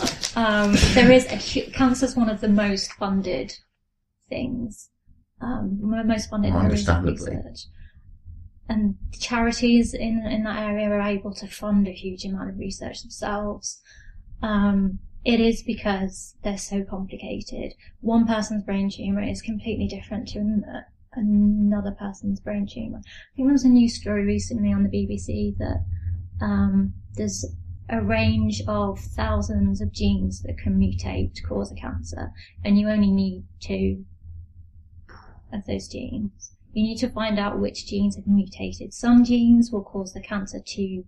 [0.33, 3.53] Um, there is a cancer's one of the most funded
[4.29, 4.89] things,
[5.41, 7.67] um, mo- most funded areas of research.
[8.69, 13.01] And charities in in that area are able to fund a huge amount of research
[13.01, 13.81] themselves.
[14.41, 17.73] Um, it is because they're so complicated.
[17.99, 20.81] One person's brain tumor is completely different to an, uh,
[21.13, 22.99] another person's brain tumor.
[22.99, 25.85] I think there was a news story recently on the BBC that
[26.41, 27.45] um, there's
[27.89, 32.31] a range of thousands of genes that can mutate to cause a cancer,
[32.63, 34.05] and you only need two
[35.53, 36.51] of those genes.
[36.73, 38.93] You need to find out which genes have mutated.
[38.93, 41.03] Some genes will cause the cancer to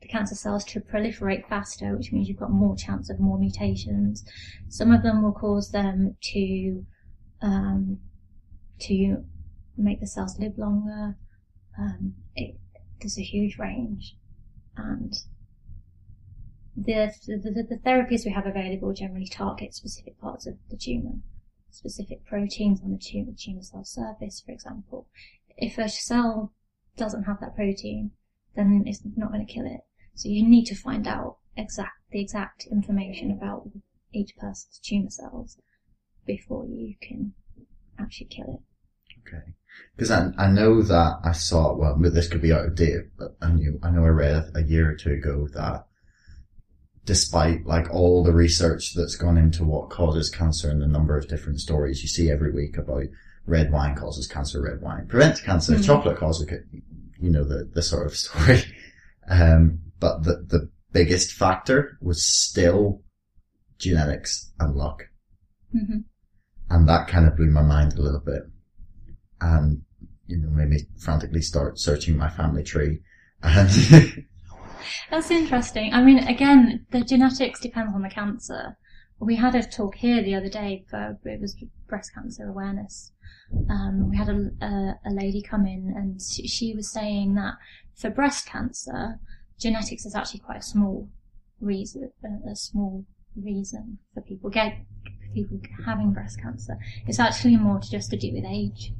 [0.00, 4.24] the cancer cells to proliferate faster, which means you've got more chance of more mutations.
[4.68, 6.86] Some of them will cause them to
[7.42, 7.98] um,
[8.80, 9.24] to
[9.76, 11.16] make the cells live longer.
[11.78, 12.56] Um, it,
[13.00, 14.16] there's a huge range,
[14.76, 15.12] and
[16.76, 21.18] the, the, the therapies we have available generally target specific parts of the tumour,
[21.70, 25.06] specific proteins on the tumour, tumour cell surface, for example.
[25.56, 26.52] If a cell
[26.96, 28.12] doesn't have that protein,
[28.56, 29.80] then it's not going to kill it.
[30.14, 33.70] So you need to find out exact the exact information about
[34.12, 35.56] each person's tumour cells
[36.26, 37.32] before you can
[37.98, 39.28] actually kill it.
[39.28, 39.44] Okay.
[39.94, 43.36] Because I, I know that I saw, well, this could be out of date, but
[43.40, 45.86] I knew, I know I read a year or two ago that
[47.04, 51.28] despite like all the research that's gone into what causes cancer and the number of
[51.28, 53.04] different stories you see every week about
[53.46, 55.84] red wine causes cancer, red wine prevents cancer, Mhm.
[55.84, 56.64] chocolate causes, ca-
[57.18, 58.62] you know, the, the sort of story.
[59.28, 63.02] Um, but the, the biggest factor was still
[63.78, 65.04] genetics and luck.
[65.72, 65.98] hmm
[66.68, 68.42] And that kind of blew my mind a little bit.
[69.40, 69.82] And,
[70.26, 73.00] you know, made me frantically start searching my family tree.
[73.42, 73.70] And,
[75.10, 75.92] That's interesting.
[75.92, 78.76] I mean, again, the genetics depends on the cancer.
[79.18, 81.56] We had a talk here the other day for it was
[81.88, 83.12] breast cancer awareness.
[83.68, 87.54] Um, we had a, a, a lady come in and she, was saying that
[87.94, 89.18] for breast cancer,
[89.58, 91.08] genetics is actually quite a small
[91.60, 92.10] reason,
[92.50, 93.04] a small
[93.36, 94.78] reason for people get
[95.34, 96.78] people having breast cancer.
[97.06, 98.92] It's actually more to just to do with age,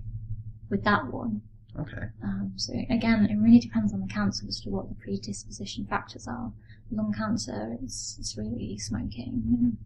[0.68, 1.42] with that one.
[1.80, 2.06] Okay.
[2.22, 6.26] Um, so again, it really depends on the cancer as to what the predisposition factors
[6.28, 6.52] are.
[6.90, 9.76] Lung cancer, it's, it's really smoking and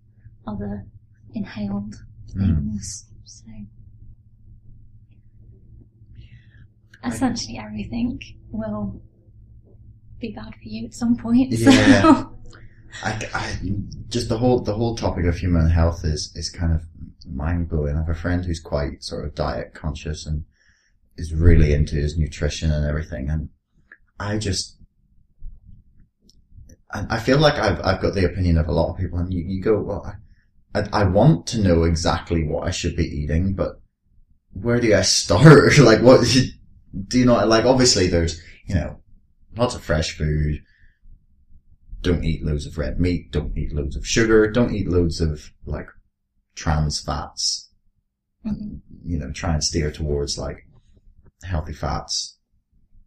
[0.46, 0.86] other
[1.34, 1.96] inhaled
[2.34, 2.56] Mm.
[2.64, 3.04] things.
[3.24, 3.44] So
[7.04, 8.20] essentially everything
[8.50, 9.00] will
[10.20, 11.52] be bad for you at some point.
[11.52, 12.02] Yeah.
[12.02, 12.30] So.
[13.02, 13.58] I, I,
[14.08, 16.82] just the whole the whole topic of human health is is kind of
[17.26, 17.96] mind blowing.
[17.96, 20.44] I have a friend who's quite sort of diet conscious and
[21.16, 23.48] is really into his nutrition and everything, and
[24.18, 24.76] I just
[26.90, 29.42] I, feel like I've I've got the opinion of a lot of people, and you,
[29.44, 30.14] you go, well,
[30.74, 33.80] I, I want to know exactly what I should be eating, but
[34.52, 35.78] where do I start?
[35.78, 36.26] like, what
[37.08, 37.44] do you know?
[37.46, 39.00] Like, obviously, there's you know
[39.56, 40.62] lots of fresh food
[42.04, 45.50] don't eat loads of red meat, don't eat loads of sugar, don't eat loads of
[45.64, 45.88] like
[46.54, 47.70] trans fats.
[48.46, 48.80] Mhm.
[49.04, 50.63] You know, try and steer towards like
[51.44, 52.38] healthy fats,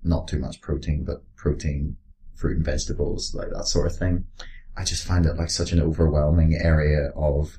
[0.03, 1.97] not too much protein, but protein,
[2.35, 4.25] fruit and vegetables, like that sort of thing.
[4.75, 7.57] I just find it like such an overwhelming area of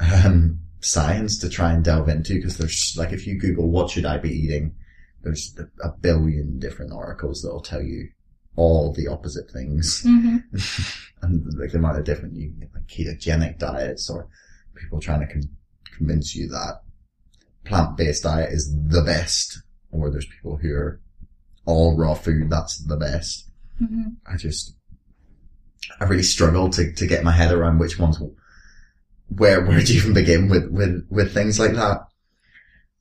[0.00, 4.06] um, science to try and delve into because there's like if you Google what should
[4.06, 4.74] I be eating,
[5.22, 8.08] there's a billion different articles that will tell you
[8.56, 10.42] all the opposite things Mhm.
[11.22, 14.28] and like the amount of different you like ketogenic diets or
[14.74, 15.50] people trying to con-
[15.96, 16.80] convince you that
[17.64, 21.00] plant-based diet is the best or there's people who are
[21.66, 23.50] all raw food that's the best
[23.80, 24.16] Mhm.
[24.26, 24.74] i just
[26.00, 28.18] i really struggle to, to get my head around which ones
[29.28, 32.00] where where do you even begin with with with things like that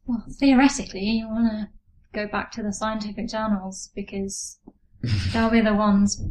[0.06, 1.70] Well, theoretically, you want to
[2.14, 4.60] go back to the scientific journals because
[5.34, 6.22] they'll be the ones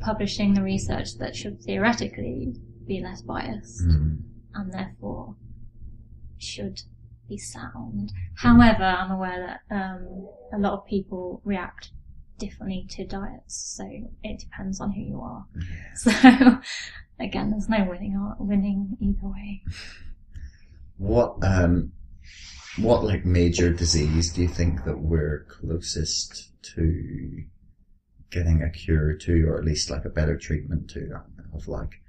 [0.00, 2.54] publishing the research that should theoretically
[2.86, 4.20] be less biased Mm.
[4.54, 5.36] and therefore
[6.38, 6.82] should
[7.28, 8.12] be sound.
[8.36, 11.90] However, I'm aware that um, a lot of people react
[12.38, 13.84] differently to diets, so
[14.22, 15.46] it depends on who you are.
[15.96, 16.10] So
[17.20, 19.62] again, there's no winning or winning either way.
[20.96, 21.92] What um
[22.78, 27.44] what like major disease do you think that we're closest to
[28.30, 31.20] getting a cure to or at least like a better treatment to
[31.54, 32.00] of like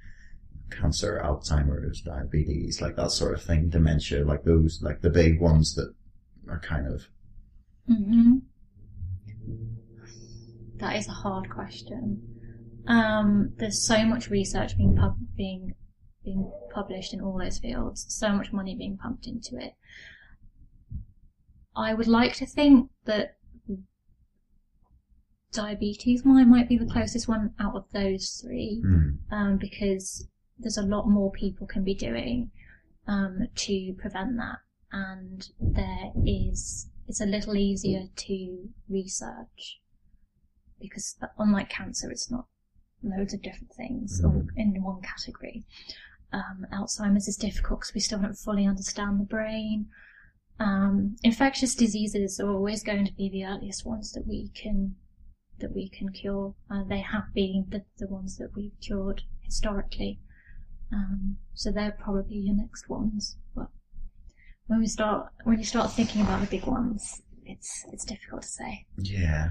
[0.69, 5.75] cancer, Alzheimer's, diabetes, like that sort of thing, dementia, like those like the big ones
[5.75, 5.93] that
[6.49, 7.07] are kind of
[7.87, 8.37] hmm
[10.77, 12.21] That is a hard question.
[12.87, 15.75] Um, there's so much research being pub- being
[16.23, 19.73] being published in all those fields, so much money being pumped into it.
[21.75, 23.37] I would like to think that
[25.51, 30.27] diabetes might might be the closest one out of those three hmm, um, because
[30.57, 32.51] there's a lot more people can be doing
[33.07, 34.59] um, to prevent that,
[34.91, 39.79] and there is it's a little easier to research
[40.79, 42.47] because unlike cancer, it's not
[43.03, 44.47] loads of different things all Mhm.
[44.55, 45.65] in one category.
[46.31, 49.89] Um, Alzheimer's is difficult because we still don't fully understand the brain.
[50.59, 54.95] Um, infectious diseases are always going to be the earliest ones that we can
[55.59, 56.55] that we can cure.
[56.69, 60.19] Uh, they have been the, the ones that we've cured historically.
[60.93, 63.37] Um, so they're probably your next ones.
[63.55, 63.67] But
[64.67, 68.47] when we start, when you start thinking about the big ones, it's it's difficult to
[68.47, 68.85] say.
[68.97, 69.49] yeah.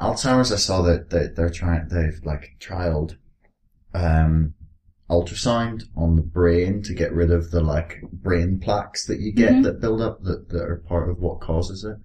[0.00, 3.16] Alzheimer's I saw that, that they're trying they've like trialed
[3.94, 4.54] um
[5.08, 9.52] ultrasound on the brain to get rid of the like brain plaques that you get
[9.52, 9.62] Mhm.
[9.62, 11.96] that build up that, that are part of what causes it.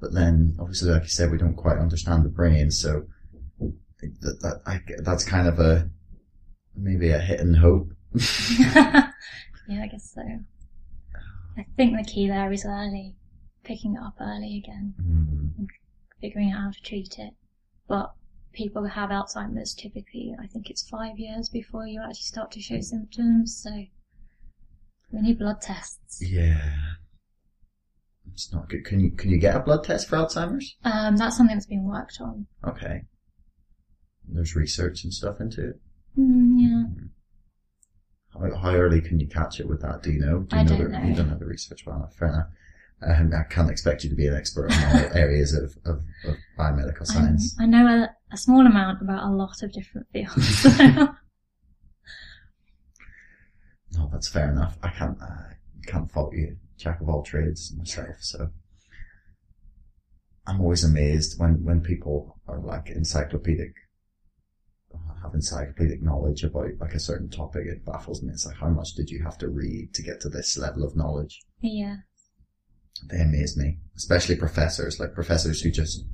[0.00, 3.06] But then obviously like you said we don't quite understand the brain so
[3.58, 5.88] that, that I, that's kind of a
[6.76, 7.88] maybe a hit and hope.
[8.58, 10.22] yeah, I guess so.
[11.56, 13.16] I think the key there is early,
[13.64, 15.66] picking it up early again, Mm.
[16.20, 17.34] figuring out how to treat it.
[17.88, 18.12] But
[18.52, 22.60] people who have Alzheimer's typically, I think it's five years before you actually start to
[22.60, 23.60] show symptoms.
[23.62, 23.70] So
[25.12, 26.20] we need blood tests.
[26.22, 26.76] Yeah.
[28.32, 28.84] It's not good.
[28.84, 30.76] Can you can you get a blood test for Alzheimer's?
[30.84, 32.46] Um, that's something that's been worked on.
[32.66, 33.02] Okay.
[34.26, 35.80] There's research and stuff into it.
[36.18, 36.84] Mm, yeah.
[38.34, 40.02] How, how early can you catch it with that?
[40.02, 40.40] Do you know?
[40.40, 41.08] Do you I know don't that know.
[41.08, 41.84] you don't have the research?
[41.86, 42.46] Well, fair enough.
[43.02, 46.36] Um, I can't expect you to be an expert in all areas of, of, of
[46.58, 47.54] biomedical science.
[47.60, 50.66] I, I know a, a small amount about a lot of different fields.
[53.96, 54.76] No, that's fair enough.
[54.82, 55.54] I can't uh,
[55.86, 56.56] can't fault you.
[56.76, 58.50] Jack of all trades myself, so
[60.46, 63.74] I'm always amazed when when people are like encyclopedic,
[65.24, 67.66] have encyclopedic knowledge about like a certain topic.
[67.66, 68.30] It baffles me.
[68.32, 70.96] It's like how much did you have to read to get to this level of
[70.96, 71.42] knowledge?
[71.60, 71.96] Yeah.
[73.10, 76.04] They amaze me, especially professors, like professors who just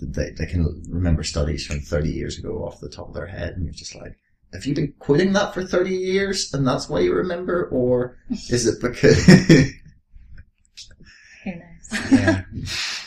[0.00, 3.54] they they can remember studies from thirty years ago off the top of their head,
[3.54, 4.14] and you're just like.
[4.54, 7.68] Have you been quoting that for 30 years and that's why you remember?
[7.70, 9.22] Or is it because,
[11.44, 12.10] Who knows?
[12.10, 12.44] yeah.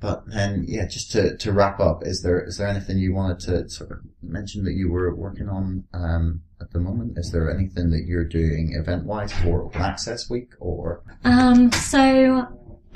[0.00, 3.38] But then, yeah, just to, to wrap up, is there is there anything you wanted
[3.40, 7.18] to sort of mention that you were working on um, at the moment?
[7.18, 11.02] Is there anything that you're doing event wise for Open Access Week or?
[11.24, 12.46] Um, so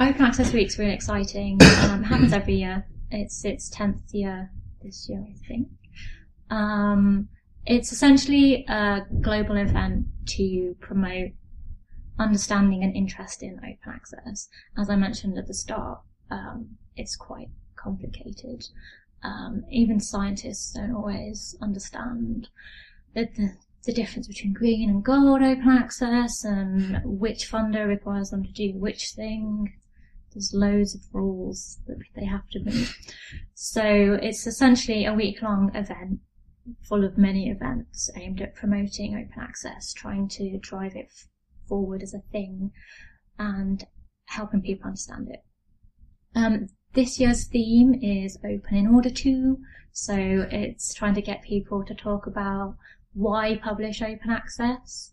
[0.01, 1.59] Open Access Week's really exciting.
[1.83, 2.87] Um, happens every year.
[3.11, 4.51] It's its tenth year
[4.83, 5.69] this year, I think.
[6.49, 7.29] Um,
[7.67, 11.33] it's essentially a global event to promote
[12.19, 14.49] understanding and interest in open access.
[14.79, 16.01] As I mentioned at the start,
[16.31, 18.67] um, it's quite complicated.
[19.23, 22.49] Um, even scientists don't always understand
[23.15, 23.29] the,
[23.87, 28.73] the, difference between green and gold open access and which funder requires them to do
[28.75, 29.73] which thing.
[30.33, 32.93] There's loads of rules that they have to meet.
[33.55, 36.21] So it's essentially a week long event
[36.83, 41.09] full of many events aimed at promoting open access, trying to drive it
[41.69, 42.73] forward as a thing
[43.39, 43.87] and
[44.27, 45.45] helping people understand it.
[46.35, 49.59] Um, this year's theme is open in order to,
[49.93, 50.15] so
[50.51, 52.77] it's trying to get people to talk about
[53.13, 55.13] why publish open access.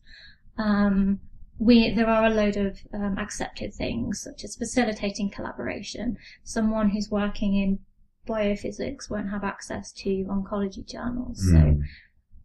[0.58, 1.20] Um,
[1.60, 6.18] we, there are a load of um, accepted things, such as facilitating collaboration.
[6.44, 7.80] Someone who's working in
[8.28, 11.82] biophysics won't have access to oncology journals, so Mm.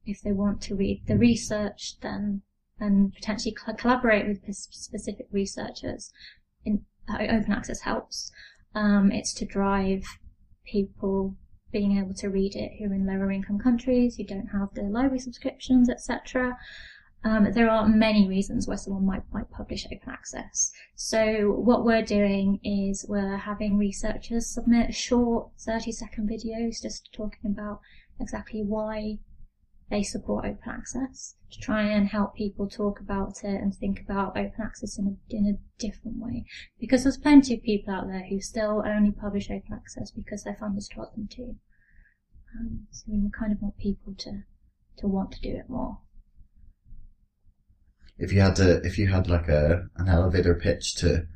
[0.05, 2.43] if they want to read the research, then
[2.79, 6.13] and potentially collaborate with specific researchers,
[6.65, 8.31] in uh, open access helps.
[8.77, 10.05] Um, it's to drive
[10.67, 11.35] people
[11.73, 14.83] being able to read it who are in lower income countries, who don't have the
[14.83, 16.57] library subscriptions, etc.
[17.25, 20.71] Um, there are many reasons why someone might, might publish open access.
[20.95, 27.51] So what we're doing is we're having researchers submit short 30 second videos just talking
[27.51, 27.81] about
[28.21, 29.19] exactly why
[29.91, 34.37] they support open access to try and help people talk about it and think about
[34.37, 36.45] open access in a, in a different way.
[36.81, 40.59] Because there's plenty of people out there who still only publish open access because their
[40.61, 41.55] funders taught them to.
[42.59, 44.43] Um, so we kind of want people to,
[44.99, 45.99] to want to do it more.
[48.19, 51.27] If you had to, if you had like a, an elevator pitch to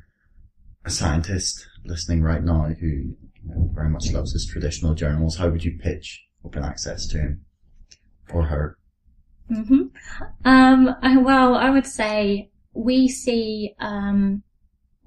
[0.83, 5.49] a scientist listening right now who you know, very much loves his traditional journals, how
[5.49, 7.45] would you pitch open access to him
[8.33, 8.77] or her?
[9.49, 9.83] hmm
[10.45, 14.43] Um, I- well, I would say we see um,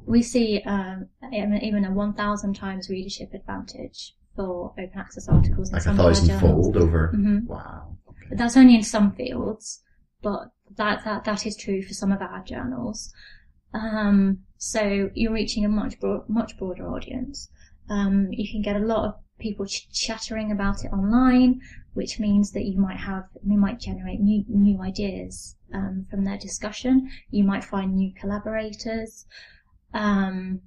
[0.07, 5.81] we see um, even a one thousand times readership advantage for open access articles Like
[5.81, 7.13] a some of our thousand fold over.
[7.15, 7.47] Mhm.
[7.47, 7.97] Wow.
[8.29, 9.83] But That's only in some fields,
[10.23, 13.13] but that that that is true for some of our journals.
[13.73, 17.49] Um, so you're reaching a much broad, much broader audience.
[17.89, 21.61] Um, you can get a lot of people ch- chattering about it online,
[21.93, 26.39] which means that you might have you might generate new new ideas um, from their
[26.39, 27.11] discussion.
[27.31, 29.27] You might find new collaborators.
[29.93, 30.63] Um,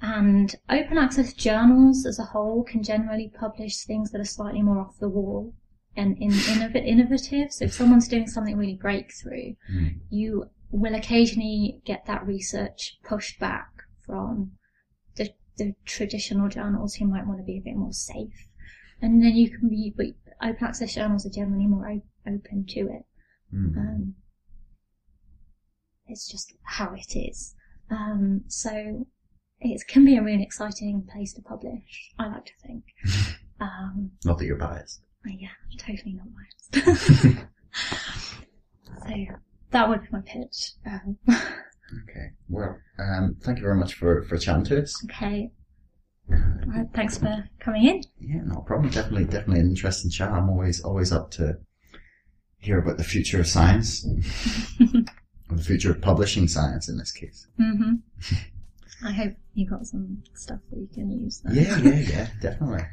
[0.00, 4.78] and open access journals as a whole can generally publish things that are slightly more
[4.78, 5.54] off the wall
[5.96, 7.52] and in, innov- innovative.
[7.52, 10.00] So if someone's doing something really breakthrough, Mm.
[10.10, 13.68] you will occasionally get that research pushed back
[14.04, 14.52] from
[15.56, 18.48] the, traditional journals who might want to be a bit more safe.
[19.00, 20.06] And then you can be, but
[20.42, 23.04] open access journals are generally more o- open to it.
[23.54, 23.76] Mm.
[23.76, 24.14] Um,
[26.06, 27.54] it's just how it is.
[27.90, 29.06] Um, so
[29.60, 32.12] it can be a really exciting place to publish.
[32.18, 32.84] I like to think.
[33.60, 35.00] Um, Not that you're biased.
[35.24, 35.48] yeah,
[35.78, 37.38] totally not biased.
[39.06, 39.14] so
[39.70, 40.72] that would be my pitch.
[42.02, 42.30] Okay.
[42.48, 44.94] Well, um, thank you very much for, for chatting to us.
[45.04, 45.50] okay.
[46.28, 48.02] Right, thanks for coming in.
[48.18, 48.90] Yeah, no problem.
[48.90, 50.30] Definitely, definitely an interesting chat.
[50.30, 51.58] I'm always, always up to
[52.58, 54.06] hear about the future of science.
[55.50, 57.46] or the future of publishing science in this case.
[57.58, 57.96] hmm
[59.04, 61.42] I hope you got some stuff that you can use.
[61.44, 61.54] There.
[61.54, 62.84] Yeah, yeah, yeah, definitely.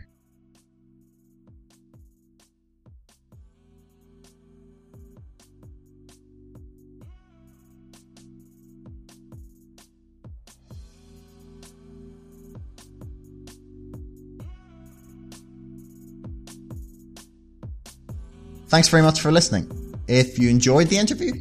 [18.72, 19.69] Thanks very much for listening.
[20.07, 21.34] If you enjoyed the interview,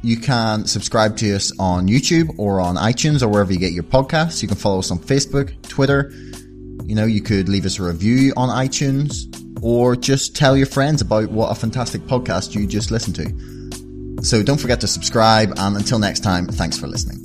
[0.00, 3.82] you can subscribe to us on YouTube or on iTunes or wherever you get your
[3.82, 4.40] podcasts.
[4.40, 6.10] You can follow us on Facebook, Twitter,
[6.86, 9.26] You know, you could leave us a review on iTunes
[9.62, 14.24] or just tell your friends about what a fantastic podcast you just listened to.
[14.24, 17.19] So don't forget to subscribe and until next time, thanks for listening.